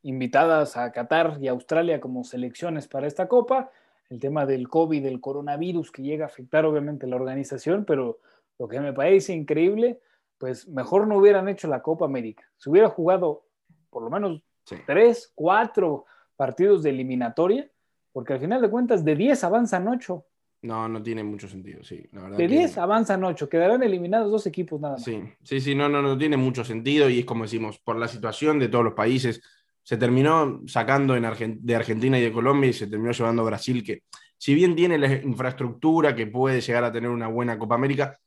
[0.01, 3.71] invitadas a Qatar y Australia como selecciones para esta Copa.
[4.09, 8.19] El tema del COVID, del coronavirus que llega a afectar obviamente la organización, pero
[8.57, 9.99] lo que me parece increíble,
[10.37, 12.43] pues mejor no hubieran hecho la Copa América.
[12.57, 13.43] Se hubiera jugado
[13.89, 14.41] por lo menos
[14.85, 17.69] tres, cuatro partidos de eliminatoria,
[18.13, 20.25] porque al final de cuentas de 10 avanzan 8.
[20.63, 22.09] No, no tiene mucho sentido, sí.
[22.11, 25.03] de 10 avanzan 8, quedarán eliminados dos equipos nada más.
[25.03, 28.07] Sí, sí, sí, no, no, no tiene mucho sentido y es como decimos, por la
[28.07, 29.41] situación de todos los países,
[29.83, 31.25] se terminó sacando en
[31.61, 34.03] de Argentina y de Colombia y se terminó llevando a Brasil, que
[34.37, 38.19] si bien tiene la infraestructura que puede llegar a tener una buena Copa América,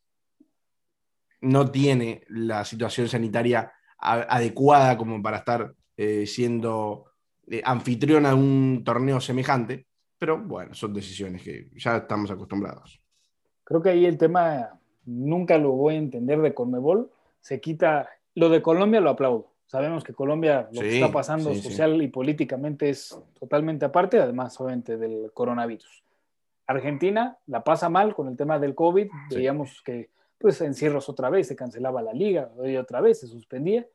[1.42, 7.04] no tiene la situación sanitaria adecuada como para estar eh, siendo
[7.46, 9.86] eh, anfitriona de un torneo semejante.
[10.20, 13.00] Pero bueno, son decisiones que ya estamos acostumbrados.
[13.64, 17.10] Creo que ahí el tema nunca lo voy a entender de Conmebol.
[17.40, 19.54] Se quita, lo de Colombia lo aplaudo.
[19.64, 24.98] Sabemos que Colombia lo que está pasando social y políticamente es totalmente aparte, además obviamente
[24.98, 26.04] del coronavirus.
[26.66, 29.08] Argentina la pasa mal con el tema del COVID.
[29.30, 33.86] Veíamos que pues encierros otra vez, se cancelaba la liga, hoy otra vez se suspendía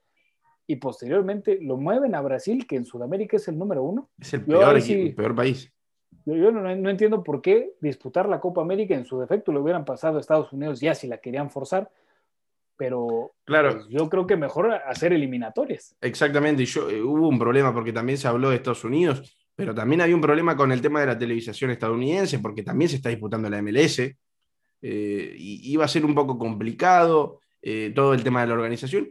[0.66, 4.10] y posteriormente lo mueven a Brasil, que en Sudamérica es el número uno.
[4.18, 5.72] Es el peor, el peor país.
[6.26, 10.18] Yo, no, entiendo por qué disputar la Copa América en su defecto lo hubieran pasado
[10.18, 11.92] a Estados Unidos ya si la querían forzar,
[12.78, 13.74] pero claro.
[13.74, 15.96] Pues, yo creo que mejor hacer eliminatorias.
[16.02, 19.76] Exactamente, y yo, eh, hubo un problema porque también se habló de Estados Unidos, pero
[19.76, 23.10] también había un problema con el tema de la televisación estadounidense porque también se está
[23.10, 24.16] disputando la MLS eh,
[24.82, 29.10] y iba a ser un poco complicado eh, todo el tema de la organización.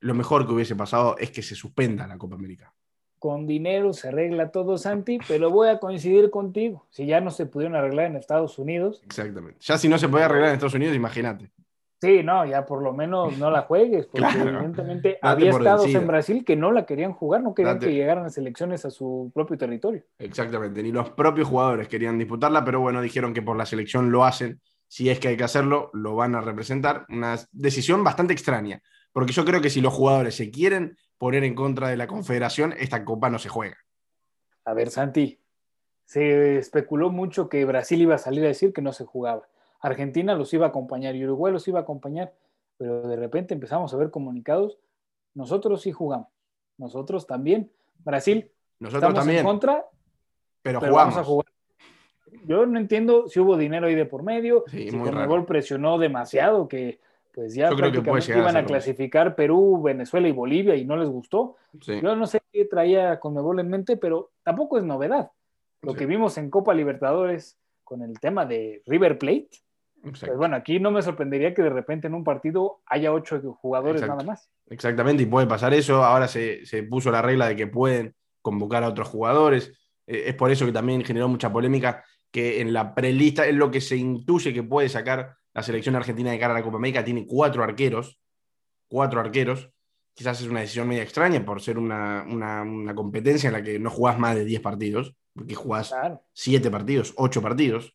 [0.00, 2.74] Lo mejor que hubiese pasado es que se suspenda la Copa América
[3.20, 6.86] con dinero se arregla todo, Santi, pero voy a coincidir contigo.
[6.90, 9.02] Si ya no se pudieron arreglar en Estados Unidos.
[9.04, 9.58] Exactamente.
[9.60, 11.52] Ya si no se puede arreglar en Estados Unidos, imagínate.
[12.00, 16.46] Sí, no, ya por lo menos no la juegues, porque evidentemente había estados en Brasil
[16.46, 20.02] que no la querían jugar, no querían que llegaran las elecciones a su propio territorio.
[20.18, 24.24] Exactamente, ni los propios jugadores querían disputarla, pero bueno, dijeron que por la selección lo
[24.24, 27.04] hacen, si es que hay que hacerlo, lo van a representar.
[27.10, 28.80] Una decisión bastante extraña,
[29.12, 32.74] porque yo creo que si los jugadores se quieren poner en contra de la confederación,
[32.78, 33.76] esta copa no se juega.
[34.64, 35.38] A ver, Santi,
[36.06, 39.46] se especuló mucho que Brasil iba a salir a decir que no se jugaba
[39.80, 42.32] Argentina los iba a acompañar y Uruguay los iba a acompañar,
[42.76, 44.78] pero de repente empezamos a ver comunicados,
[45.34, 46.28] nosotros sí jugamos,
[46.76, 47.70] nosotros también,
[48.04, 49.38] Brasil, nosotros también.
[49.38, 49.86] en contra,
[50.62, 51.16] pero, jugamos.
[51.16, 51.46] a jugar.
[52.44, 57.00] Yo no entiendo si hubo dinero ahí de por medio, si Conmebol presionó demasiado, que
[57.32, 61.56] pues ya prácticamente iban a, clasificar Perú, Venezuela y Bolivia y no les gustó.
[61.72, 65.30] Yo no sé qué traía Conmebol en mente, pero tampoco es novedad.
[65.82, 69.48] Lo que vimos en Copa Libertadores con el tema de River Plate,
[70.02, 74.00] pues bueno, aquí no me sorprendería que de repente en un partido haya ocho jugadores
[74.02, 74.50] nada más.
[74.68, 76.02] Exactamente, y puede pasar eso.
[76.02, 79.72] Ahora se, puso la regla de que pueden convocar a otros jugadores.
[80.06, 83.70] Eh, es por eso que también generó mucha polémica que en la prelista es lo
[83.70, 87.04] que se intuye que puede sacar la selección argentina de cara a la Copa América.
[87.04, 88.20] Tiene cuatro arqueros,
[88.88, 89.70] cuatro arqueros.
[90.14, 92.24] Quizás es una decisión media extraña por ser una,
[92.94, 95.94] competencia en la que no jugás más de 10 partidos, porque jugás
[96.32, 97.94] 7 partidos, 8 partidos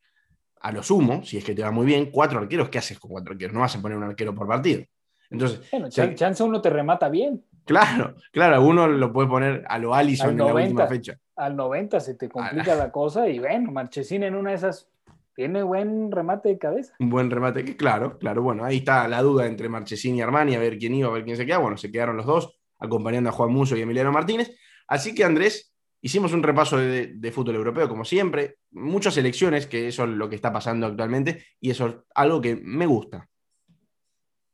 [0.66, 3.12] a lo sumo, si es que te va muy bien, cuatro arqueros, ¿qué haces con
[3.12, 3.54] cuatro arqueros?
[3.54, 4.84] No vas a poner un arquero por partido.
[5.30, 7.46] Entonces, bueno, chance uno te remata bien.
[7.66, 11.20] Claro, claro, uno lo puede poner a lo Allison en la última fecha.
[11.36, 14.90] Al 90 se te complica la cosa y bueno, Marchesín en una de esas
[15.36, 16.96] tiene buen remate de cabeza.
[17.00, 20.56] Un buen remate, que claro, claro, bueno, ahí está la duda entre Marchesín y Armani,
[20.56, 21.58] a ver quién iba, a ver quién se queda.
[21.58, 24.58] Bueno, se quedaron los dos, acompañando a Juan Muso y Emiliano Martínez.
[24.88, 25.76] Así que Andrés,
[26.06, 30.36] Hicimos un repaso de, fútbol europeo, como siempre, muchas elecciones, que eso es lo que
[30.36, 33.28] está pasando actualmente, y eso es algo que me gusta.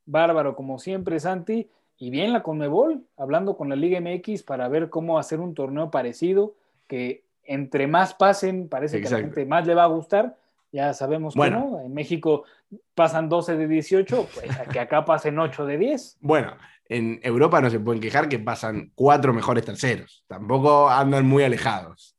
[0.05, 1.69] Bárbaro, como siempre, Santi.
[1.97, 5.91] Y bien la Conmebol, hablando con la Liga MX para ver cómo hacer un torneo
[5.91, 6.55] parecido,
[6.87, 10.37] que entre más pasen, parece que a la gente más le va a gustar.
[10.71, 11.81] Ya sabemos que no.
[11.81, 12.45] En México
[12.95, 16.17] pasan 12 de 18, pues que acá pasen 8 de 10.
[16.21, 16.55] Bueno,
[16.85, 20.23] en Europa no se pueden quejar que pasan cuatro mejores terceros.
[20.27, 22.17] Tampoco andan muy alejados.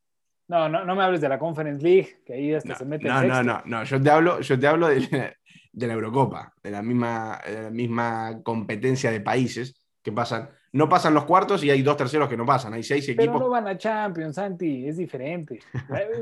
[0.49, 3.09] No, no, no me hables de la Conference League, que ahí hasta se mete.
[3.09, 3.85] No, no, no, no.
[3.85, 5.37] Yo te hablo, yo te hablo de,
[5.73, 10.51] la Eurocopa, de la, misma, la misma competencia de países que pasan.
[10.73, 12.73] No pasan los cuartos y hay dos terceros que no pasan.
[12.73, 13.27] Hay seis equipos.
[13.27, 15.61] Pero no van a Champions, Santi, es diferente.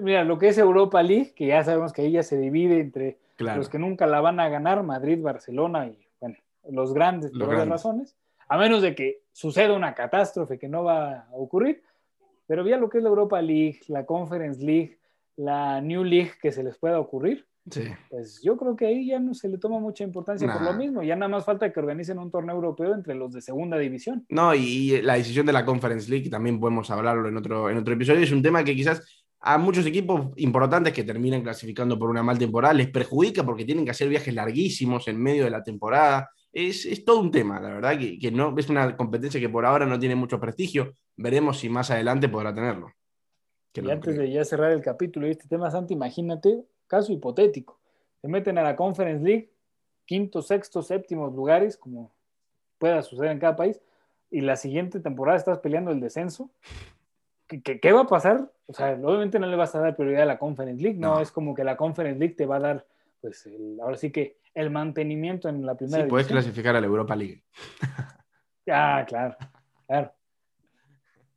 [0.03, 3.19] Mira, lo que es Europa League, que ya sabemos que ahí ya se divide entre
[3.39, 6.37] los que nunca la van a ganar, Madrid, Barcelona y, bueno,
[6.69, 8.17] los grandes por otras razones
[8.51, 11.83] a menos de que suceda una catástrofe que no va a ocurrir.
[12.49, 14.99] Pero ya lo que es la Europa League, la Conference League,
[15.37, 17.47] la New League que se les pueda ocurrir,
[18.09, 21.03] pues yo creo que ahí ya no se le toma mucha importancia por lo mismo.
[21.03, 24.25] Ya nada más falta que organicen un torneo europeo entre los de segunda división.
[24.29, 27.95] No, y la decisión de la Conference League, también podemos hablarlo en otro, en otro
[27.95, 32.23] episodio, es un tema que quizás a muchos equipos importantes que terminan clasificando por una
[32.23, 36.29] mal temporada les perjudica porque tienen que hacer viajes larguísimos en medio de la temporada
[36.53, 39.99] es, todo un tema, la verdad, que, no, es una competencia que por ahora no
[39.99, 40.95] tiene mucho prestigio.
[41.17, 42.93] Veremos si más adelante podrá tenerlo.
[43.75, 47.79] y antes de ya cerrar el capítulo de este tema, Santi, imagínate, caso hipotético.
[48.21, 49.51] Se meten a la Conference League,
[50.05, 52.13] quinto, sexto, séptimos lugares, como
[52.79, 53.81] pueda suceder en cada país,
[54.31, 56.51] y la siguiente temporada estás peleando el descenso.
[57.47, 58.51] ¿Qué, va a pasar?
[58.67, 61.31] O sea, obviamente no le vas a dar prioridad a la Conference League, no, es
[61.31, 62.87] como que la Conference League te va a dar,
[63.21, 63.49] pues,
[63.81, 66.05] ahora sí que el mantenimiento en la primera.
[66.05, 67.43] Sí, puedes clasificar a la Europa League.
[68.73, 69.37] Ah, claro,
[69.89, 70.13] claro.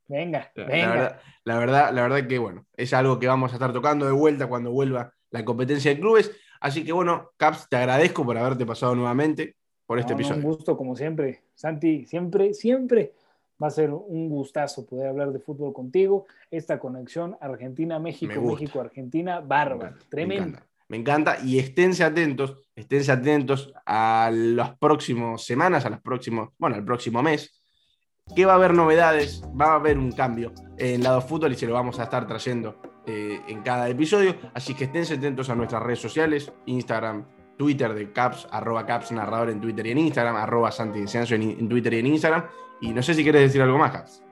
[0.08, 0.90] Venga, la, venga.
[0.90, 4.12] verdad, la verdad, la verdad que bueno, es algo que vamos a estar tocando de
[4.12, 6.32] vuelta cuando vuelva la competencia de clubes.
[6.62, 10.38] Así que bueno, Caps, te agradezco por haberte pasado nuevamente por este episodio.
[10.38, 11.44] un gusto, como siempre.
[11.56, 13.14] Santi, siempre, siempre
[13.62, 16.26] va a ser un gustazo poder hablar de fútbol contigo.
[16.50, 20.60] Esta conexión Argentina-México, México-Argentina, bárbaro, tremendo.
[20.88, 26.76] Me encanta y esténse atentos, esténse atentos a las próximas semanas, a los próximos, bueno,
[26.76, 27.64] al próximo mes,
[28.36, 31.66] que va a haber novedades, va a haber un cambio en lado fútbol y se
[31.66, 34.36] lo vamos a estar trayendo eh, en cada episodio.
[34.54, 37.26] Así que esténse atentos a nuestras redes sociales, Instagram,
[37.58, 41.70] Twitter de Caps, arroba Caps Narrador en Twitter y en Instagram, arroba Santi en, en
[41.70, 42.46] Twitter y en Instagram.
[42.82, 44.24] Y no sé si quieres decir algo más, Caps.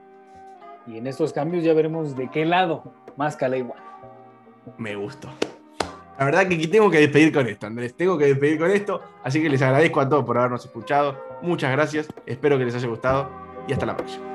[0.86, 3.78] Y en estos cambios ya veremos de qué lado más cala igual.
[4.78, 5.28] Me gustó.
[6.18, 7.94] La verdad que tengo que despedir con esto, Andrés.
[7.96, 9.00] Tengo que despedir con esto.
[9.24, 11.18] Así que les agradezco a todos por habernos escuchado.
[11.42, 12.08] Muchas gracias.
[12.26, 13.28] Espero que les haya gustado
[13.66, 14.31] y hasta la próxima.